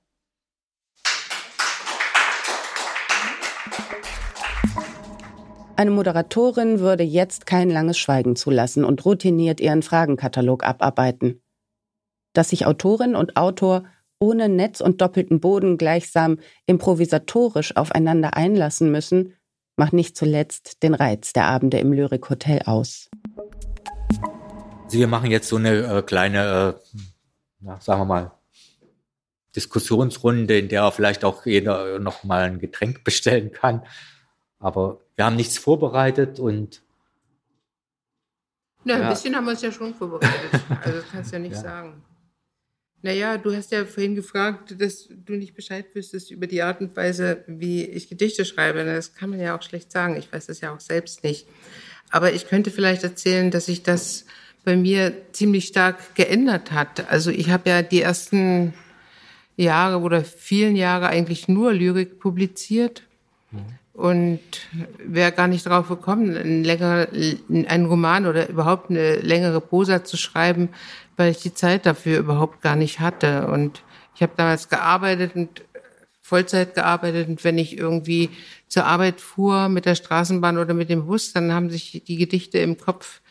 [5.79, 11.43] Eine Moderatorin würde jetzt kein langes Schweigen zulassen und routiniert ihren Fragenkatalog abarbeiten.
[12.33, 13.85] Dass sich Autorin und Autor
[14.19, 19.35] ohne Netz und doppelten Boden gleichsam improvisatorisch aufeinander einlassen müssen,
[19.77, 23.11] macht nicht zuletzt den Reiz der Abende im Lyrikhotel aus.
[24.89, 26.99] Wir machen jetzt so eine äh, kleine, äh,
[27.61, 28.31] na, sagen wir mal,
[29.55, 33.83] Diskussionsrunde, in der vielleicht auch jeder noch mal ein Getränk bestellen kann.
[34.59, 36.83] Aber wir haben nichts vorbereitet und
[38.85, 39.11] Na, ein ja.
[39.11, 40.61] bisschen haben wir es ja schon vorbereitet.
[40.85, 41.61] Also das kannst du ja nicht ja.
[41.61, 42.03] sagen.
[43.03, 46.97] Naja, du hast ja vorhin gefragt, dass du nicht Bescheid wüsstest über die Art und
[46.97, 48.85] Weise, wie ich Gedichte schreibe.
[48.85, 50.17] Das kann man ja auch schlecht sagen.
[50.17, 51.47] Ich weiß das ja auch selbst nicht.
[52.11, 54.25] Aber ich könnte vielleicht erzählen, dass ich das
[54.65, 57.11] bei mir ziemlich stark geändert hat.
[57.11, 58.75] Also ich habe ja die ersten
[59.57, 63.03] Jahre oder vielen Jahre eigentlich nur Lyrik publiziert
[63.53, 63.67] mhm.
[63.97, 64.41] Und
[64.99, 67.09] wäre gar nicht darauf gekommen, ein längerer,
[67.49, 70.69] einen Roman oder überhaupt eine längere Prosa zu schreiben,
[71.17, 73.47] weil ich die Zeit dafür überhaupt gar nicht hatte.
[73.47, 73.83] Und
[74.15, 75.63] ich habe damals gearbeitet und
[76.21, 78.31] Vollzeit gearbeitet und wenn ich irgendwie
[78.69, 82.59] zur Arbeit fuhr mit der Straßenbahn oder mit dem Bus, dann haben sich die Gedichte
[82.59, 83.23] im Kopf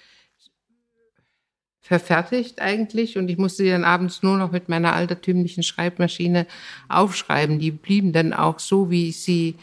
[1.81, 6.47] verfertigt eigentlich und ich musste die dann abends nur noch mit meiner altertümlichen Schreibmaschine
[6.89, 7.59] aufschreiben.
[7.59, 9.55] Die blieben dann auch so, wie ich sie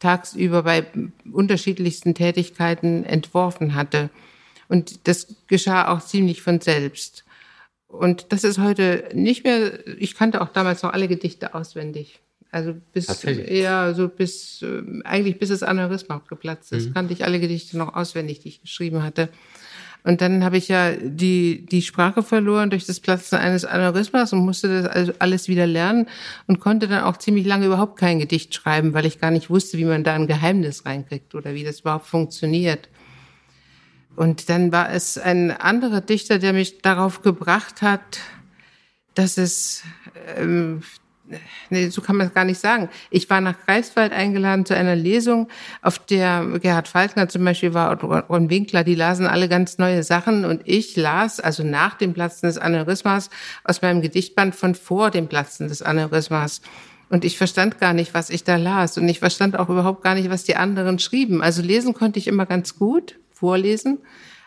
[0.00, 0.86] tagsüber bei
[1.30, 4.10] unterschiedlichsten Tätigkeiten entworfen hatte.
[4.68, 7.24] Und das geschah auch ziemlich von selbst.
[7.86, 12.20] Und das ist heute nicht mehr, ich kannte auch damals noch alle Gedichte auswendig.
[12.52, 16.94] Also bis, ja, so bis, äh, eigentlich bis das Aneurysma geplatzt ist, mhm.
[16.94, 19.28] kannte ich alle Gedichte noch auswendig, die ich geschrieben hatte.
[20.02, 24.40] Und dann habe ich ja die, die Sprache verloren durch das Platzen eines Aneurysmas und
[24.40, 26.08] musste das also alles wieder lernen
[26.46, 29.78] und konnte dann auch ziemlich lange überhaupt kein Gedicht schreiben, weil ich gar nicht wusste,
[29.78, 32.88] wie man da ein Geheimnis reinkriegt oder wie das überhaupt funktioniert.
[34.16, 38.20] Und dann war es ein anderer Dichter, der mich darauf gebracht hat,
[39.14, 39.82] dass es
[40.36, 40.82] ähm,
[41.70, 42.88] nee, so kann man es gar nicht sagen.
[43.10, 45.48] Ich war nach Greifswald eingeladen zu einer Lesung,
[45.82, 50.02] auf der Gerhard Falkner zum Beispiel war und Ron Winkler, die lasen alle ganz neue
[50.02, 53.30] Sachen und ich las, also nach dem Platzen des Aneurysmas,
[53.64, 56.60] aus meinem Gedichtband von vor dem Platzen des Aneurysmas.
[57.10, 58.96] Und ich verstand gar nicht, was ich da las.
[58.96, 61.42] Und ich verstand auch überhaupt gar nicht, was die anderen schrieben.
[61.42, 63.98] Also lesen konnte ich immer ganz gut, vorlesen.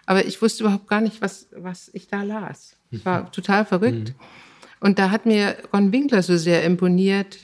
[0.05, 2.77] Aber ich wusste überhaupt gar nicht, was, was ich da las.
[2.89, 4.09] Ich war total verrückt.
[4.09, 4.15] Mhm.
[4.83, 7.39] Und da hat mir Ron Winkler so sehr imponiert,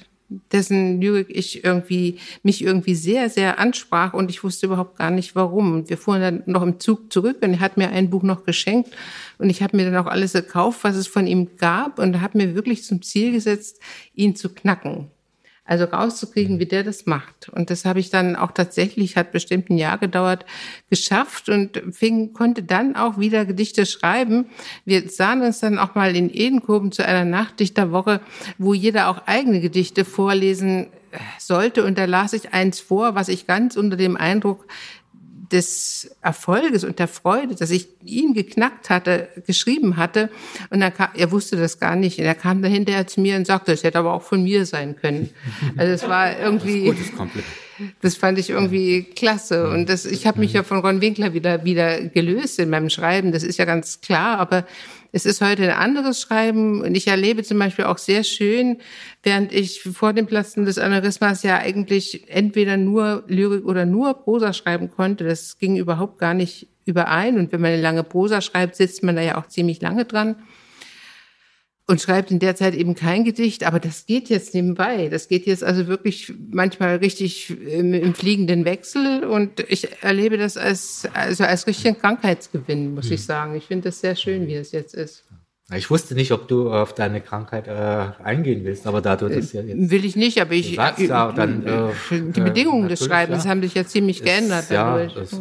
[0.51, 5.35] dessen Lyrik ich irgendwie, mich irgendwie sehr, sehr ansprach und ich wusste überhaupt gar nicht
[5.35, 5.87] warum.
[5.87, 8.91] Wir fuhren dann noch im Zug zurück und er hat mir ein Buch noch geschenkt
[9.37, 12.37] und ich habe mir dann auch alles gekauft, was es von ihm gab und habe
[12.37, 13.79] mir wirklich zum Ziel gesetzt,
[14.13, 15.07] ihn zu knacken.
[15.69, 17.47] Also rauszukriegen, wie der das macht.
[17.49, 20.43] Und das habe ich dann auch tatsächlich, hat bestimmt ein Jahr gedauert,
[20.89, 24.47] geschafft und fing, konnte dann auch wieder Gedichte schreiben.
[24.83, 28.19] Wir sahen uns dann auch mal in Edenkoben zu einer Nachtdichterwoche,
[28.57, 30.87] wo jeder auch eigene Gedichte vorlesen
[31.37, 31.85] sollte.
[31.85, 34.65] Und da las ich eins vor, was ich ganz unter dem Eindruck
[35.51, 40.29] des Erfolges und der Freude, dass ich ihn geknackt hatte, geschrieben hatte.
[40.69, 42.19] Und dann kam, er wusste das gar nicht.
[42.19, 44.65] Und er kam dann hinterher zu mir und sagte, es hätte aber auch von mir
[44.65, 45.29] sein können.
[45.77, 46.87] Also es war irgendwie.
[46.87, 47.29] Das,
[48.01, 49.69] das fand ich irgendwie klasse.
[49.69, 53.31] Und das, ich habe mich ja von Ron Winkler wieder, wieder gelöst in meinem Schreiben.
[53.31, 54.39] Das ist ja ganz klar.
[54.39, 54.65] Aber
[55.11, 58.77] es ist heute ein anderes Schreiben und ich erlebe zum Beispiel auch sehr schön,
[59.23, 64.53] während ich vor dem Platzen des Aneurysmas ja eigentlich entweder nur Lyrik oder nur Prosa
[64.53, 65.23] schreiben konnte.
[65.23, 67.37] Das ging überhaupt gar nicht überein.
[67.37, 70.35] Und wenn man eine lange Prosa schreibt, sitzt man da ja auch ziemlich lange dran
[71.89, 75.09] und schreibt in der Zeit eben kein Gedicht, aber das geht jetzt nebenbei.
[75.09, 80.55] Das geht jetzt also wirklich manchmal richtig im, im fliegenden Wechsel und ich erlebe das
[80.55, 83.13] als, also als richtigen Krankheitsgewinn, muss hm.
[83.13, 83.55] ich sagen.
[83.55, 85.23] Ich finde das sehr schön, wie es jetzt ist.
[85.75, 89.53] Ich wusste nicht, ob du auf deine Krankheit äh, eingehen willst, aber da du das
[89.53, 89.91] ja jetzt.
[89.91, 90.75] Will ich nicht, aber ich.
[90.75, 94.63] Sagst, ja, dann, äh, die Bedingungen des Schreibens ja, haben sich ja ziemlich geändert.
[94.63, 95.37] Ist, ja, das äh,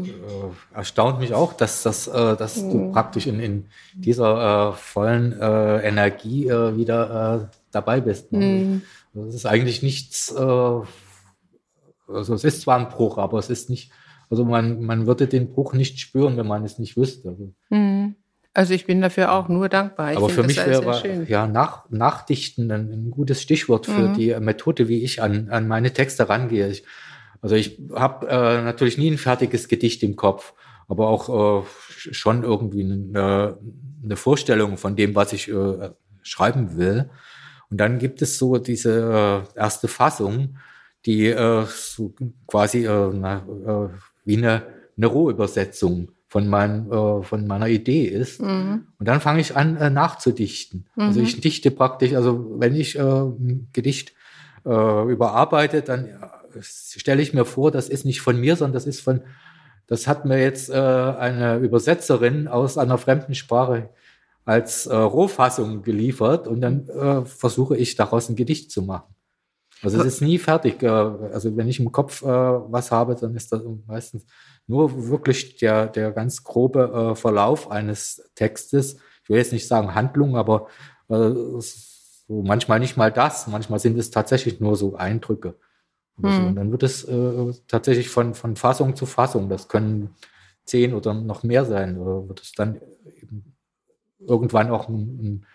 [0.75, 2.93] erstaunt mich auch, dass, das, äh, dass du mhm.
[2.93, 8.31] praktisch in, in dieser äh, vollen äh, Energie äh, wieder äh, dabei bist.
[8.31, 8.39] Ne?
[8.39, 8.83] Mhm.
[9.15, 13.91] Das ist eigentlich nichts, äh, also es ist zwar ein Bruch, aber es ist nicht,
[14.29, 17.31] also man, man würde den Bruch nicht spüren, wenn man es nicht wüsste.
[17.31, 18.15] Also, mhm.
[18.59, 20.11] Also ich bin dafür auch nur dankbar.
[20.11, 24.15] Ich Aber für mich wäre ja nach, Nachdichten ein, ein, gutes Stichwort für mhm.
[24.15, 26.67] die Methode, wie ich an, an meine Texte rangehe.
[26.67, 26.83] Ich,
[27.41, 30.55] also ich habe äh, natürlich nie ein fertiges Gedicht im Kopf,
[30.89, 33.59] aber auch äh, schon irgendwie eine,
[34.03, 35.91] eine Vorstellung von dem, was ich äh,
[36.23, 37.11] schreiben will.
[37.71, 40.59] Und dann gibt es so diese äh, erste Fassung,
[41.07, 42.13] die äh, so
[42.49, 44.65] quasi äh, na, äh, wie eine,
[44.97, 48.41] eine Rohübersetzung von, mein, äh, von meiner Idee ist.
[48.41, 48.87] Mhm.
[48.99, 50.87] Und dann fange ich an, äh, nachzudichten.
[50.95, 51.03] Mhm.
[51.03, 54.13] Also ich dichte praktisch, also wenn ich äh, ein Gedicht
[54.65, 56.19] äh, überarbeite, dann äh,
[56.61, 59.23] stelle ich mir vor, das ist nicht von mir, sondern das ist von,
[59.87, 63.89] das hat mir jetzt äh, eine Übersetzerin aus einer fremden Sprache
[64.45, 69.15] als Rohfassung geliefert und dann versuche ich daraus ein Gedicht zu machen.
[69.83, 70.83] Also es ist nie fertig.
[70.83, 74.27] Äh, also wenn ich im Kopf äh, was habe, dann ist das meistens
[74.67, 78.97] nur wirklich der, der ganz grobe äh, Verlauf eines Textes.
[79.23, 80.69] Ich will jetzt nicht sagen Handlung, aber
[81.09, 83.47] äh, so manchmal nicht mal das.
[83.47, 85.55] Manchmal sind es tatsächlich nur so Eindrücke.
[86.21, 86.33] Hm.
[86.33, 86.43] So.
[86.49, 90.15] Und dann wird es äh, tatsächlich von, von Fassung zu Fassung, das können
[90.65, 92.81] zehn oder noch mehr sein, äh, wird es dann
[93.23, 93.57] eben
[94.19, 95.47] irgendwann auch ein, ein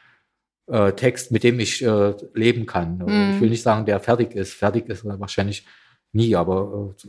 [0.68, 3.00] äh, Text, mit dem ich äh, leben kann.
[3.06, 3.36] Hm.
[3.36, 4.54] Ich will nicht sagen, der fertig ist.
[4.54, 5.66] Fertig ist er wahrscheinlich
[6.12, 7.08] nie, aber äh,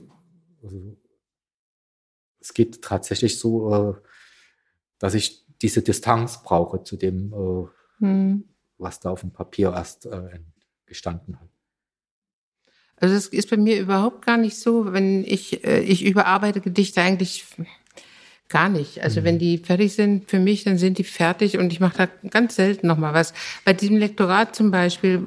[0.64, 0.96] also
[2.40, 3.94] es geht tatsächlich so, äh,
[4.98, 8.44] dass ich diese Distanz brauche zu dem, äh, hm.
[8.78, 10.40] was da auf dem Papier erst äh,
[10.86, 11.48] gestanden hat.
[12.96, 17.44] Also es ist bei mir überhaupt gar nicht so, wenn ich, ich überarbeite Gedichte eigentlich
[18.54, 19.02] Gar nicht.
[19.02, 19.24] Also mhm.
[19.24, 22.54] wenn die fertig sind für mich, dann sind die fertig und ich mache da ganz
[22.54, 23.34] selten nochmal was.
[23.64, 25.20] Bei diesem Lektorat zum Beispiel,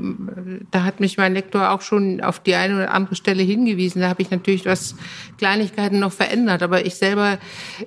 [0.71, 3.99] da hat mich mein Lektor auch schon auf die eine oder andere Stelle hingewiesen.
[3.99, 4.95] Da habe ich natürlich was
[5.37, 7.37] Kleinigkeiten noch verändert, aber ich selber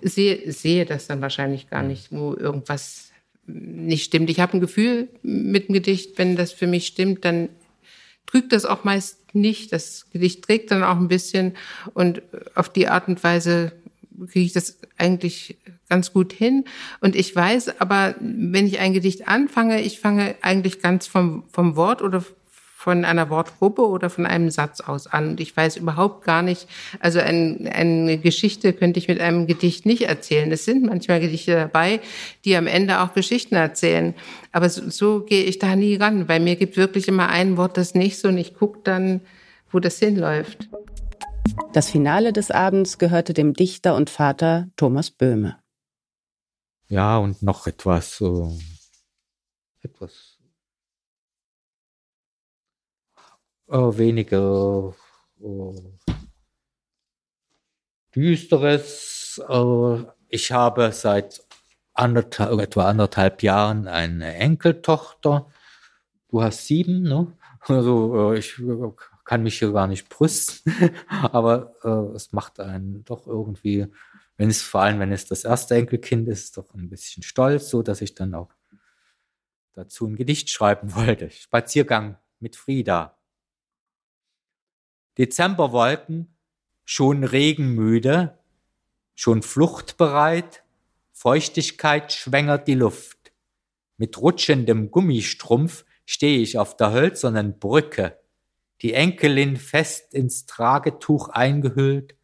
[0.02, 3.10] sehe, sehe das dann wahrscheinlich gar nicht, wo irgendwas
[3.46, 4.28] nicht stimmt.
[4.28, 7.48] Ich habe ein Gefühl mit dem Gedicht, wenn das für mich stimmt, dann
[8.26, 9.72] trügt das auch meist nicht.
[9.72, 11.56] Das Gedicht trägt dann auch ein bisschen
[11.94, 12.20] und
[12.54, 13.72] auf die Art und Weise
[14.26, 15.56] kriege ich das eigentlich
[15.88, 16.64] ganz gut hin.
[17.00, 21.76] Und ich weiß aber, wenn ich ein Gedicht anfange, ich fange eigentlich ganz vom, vom
[21.76, 22.24] Wort oder
[22.80, 25.32] von einer Wortgruppe oder von einem Satz aus an.
[25.32, 26.66] Und ich weiß überhaupt gar nicht,
[26.98, 30.50] also ein, eine Geschichte könnte ich mit einem Gedicht nicht erzählen.
[30.50, 32.00] Es sind manchmal Gedichte dabei,
[32.46, 34.14] die am Ende auch Geschichten erzählen.
[34.50, 37.76] Aber so, so gehe ich da nie ran, weil mir gibt wirklich immer ein Wort
[37.76, 39.20] das so und ich gucke dann,
[39.70, 40.70] wo das hinläuft.
[41.72, 45.58] Das Finale des Abends gehörte dem Dichter und Vater Thomas Böhme.
[46.88, 48.58] Ja, und noch etwas, äh,
[49.82, 50.38] etwas
[53.68, 54.94] äh, weniger
[55.40, 55.80] äh,
[58.14, 59.40] düsteres.
[59.48, 61.42] Äh, ich habe seit
[61.94, 65.46] anderthalb, etwa anderthalb Jahren eine Enkeltochter.
[66.28, 67.36] Du hast sieben, ne?
[67.60, 68.60] Also äh, ich
[69.30, 70.74] kann mich hier gar nicht brüsten,
[71.08, 73.86] aber äh, es macht einen doch irgendwie,
[74.36, 77.84] wenn es vor allem, wenn es das erste Enkelkind ist, doch ein bisschen stolz, so
[77.84, 78.52] dass ich dann auch
[79.72, 81.30] dazu ein Gedicht schreiben wollte.
[81.30, 83.20] Spaziergang mit Frieda.
[85.16, 86.36] Dezemberwolken,
[86.84, 88.36] schon regenmüde,
[89.14, 90.64] schon fluchtbereit,
[91.12, 93.30] Feuchtigkeit schwängert die Luft.
[93.96, 98.20] Mit rutschendem Gummistrumpf stehe ich auf der hölzernen Brücke
[98.82, 102.16] die Enkelin fest ins Tragetuch eingehüllt,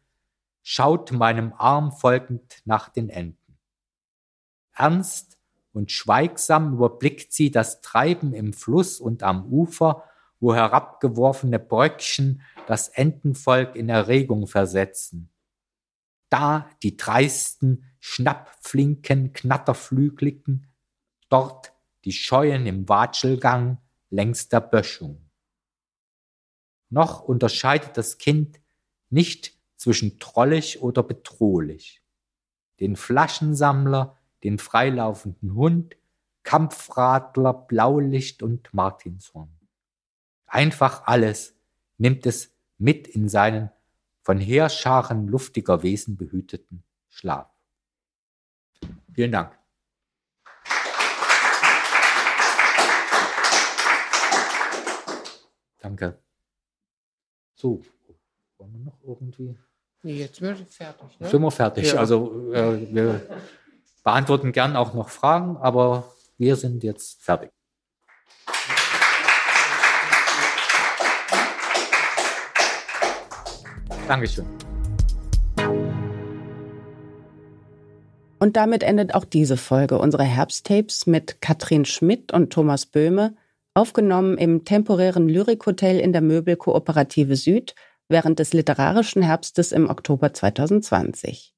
[0.63, 3.57] schaut meinem Arm folgend nach den Enden.
[4.73, 5.37] Ernst
[5.71, 10.03] und schweigsam überblickt sie das Treiben im Fluss und am Ufer,
[10.39, 15.31] wo herabgeworfene Bröckchen das Entenvolk in Erregung versetzen.
[16.29, 20.67] Da die dreisten Schnappflinken, Knatterflügligen,
[21.29, 21.73] dort
[22.05, 23.77] die Scheuen im Watschelgang
[24.09, 25.26] längs der Böschung.
[26.89, 28.59] Noch unterscheidet das Kind
[29.09, 32.01] nicht zwischen trollig oder bedrohlich.
[32.79, 35.97] Den Flaschensammler, den freilaufenden Hund,
[36.43, 39.51] Kampfradler, Blaulicht und Martinshorn.
[40.45, 41.55] Einfach alles
[41.97, 43.69] nimmt es mit in seinen
[44.21, 47.49] von Heerscharen luftiger Wesen behüteten Schlaf.
[49.13, 49.57] Vielen Dank.
[55.79, 56.19] Danke.
[57.59, 57.81] So,
[58.59, 59.57] wollen wir noch irgendwie?
[60.03, 61.19] Nee, jetzt sind wir fertig.
[61.19, 61.27] Ne?
[61.27, 61.91] Sind wir fertig.
[61.91, 61.95] Ja.
[61.99, 63.21] Also äh, wir
[64.03, 67.49] beantworten gern auch noch Fragen, aber wir sind jetzt fertig.
[74.07, 74.45] Dankeschön.
[78.37, 83.35] Und damit endet auch diese Folge unserer Herbsttapes mit Katrin Schmidt und Thomas Böhme,
[83.77, 87.75] aufgenommen im temporären Lyrikhotel in der Möbelkooperative Süd
[88.09, 91.53] während des literarischen Herbstes im Oktober 2020.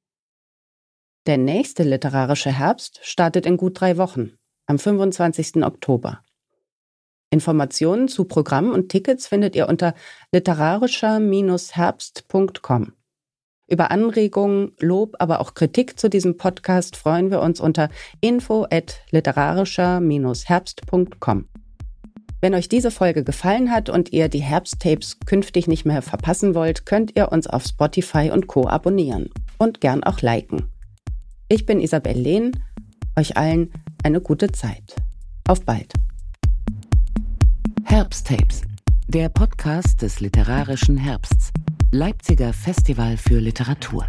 [1.27, 4.33] Der nächste literarische Herbst startet in gut drei Wochen,
[4.65, 5.63] am 25.
[5.63, 6.25] Oktober.
[7.31, 9.93] Informationen zu Programm und Tickets findet ihr unter
[10.33, 12.93] literarischer-herbst.com.
[13.67, 17.87] Über Anregungen, Lob, aber auch Kritik zu diesem Podcast freuen wir uns unter
[18.19, 21.47] info at literarischer-herbst.com.
[22.41, 26.85] Wenn euch diese Folge gefallen hat und ihr die Herbsttapes künftig nicht mehr verpassen wollt,
[26.85, 28.67] könnt ihr uns auf Spotify und Co.
[28.67, 30.69] abonnieren und gern auch liken.
[31.49, 32.51] Ich bin Isabel Lehn,
[33.17, 33.73] euch allen
[34.03, 34.95] eine gute Zeit.
[35.47, 35.93] Auf bald.
[37.83, 38.61] Herbsttapes,
[39.07, 41.51] der Podcast des literarischen Herbsts.
[41.91, 44.07] Leipziger Festival für Literatur.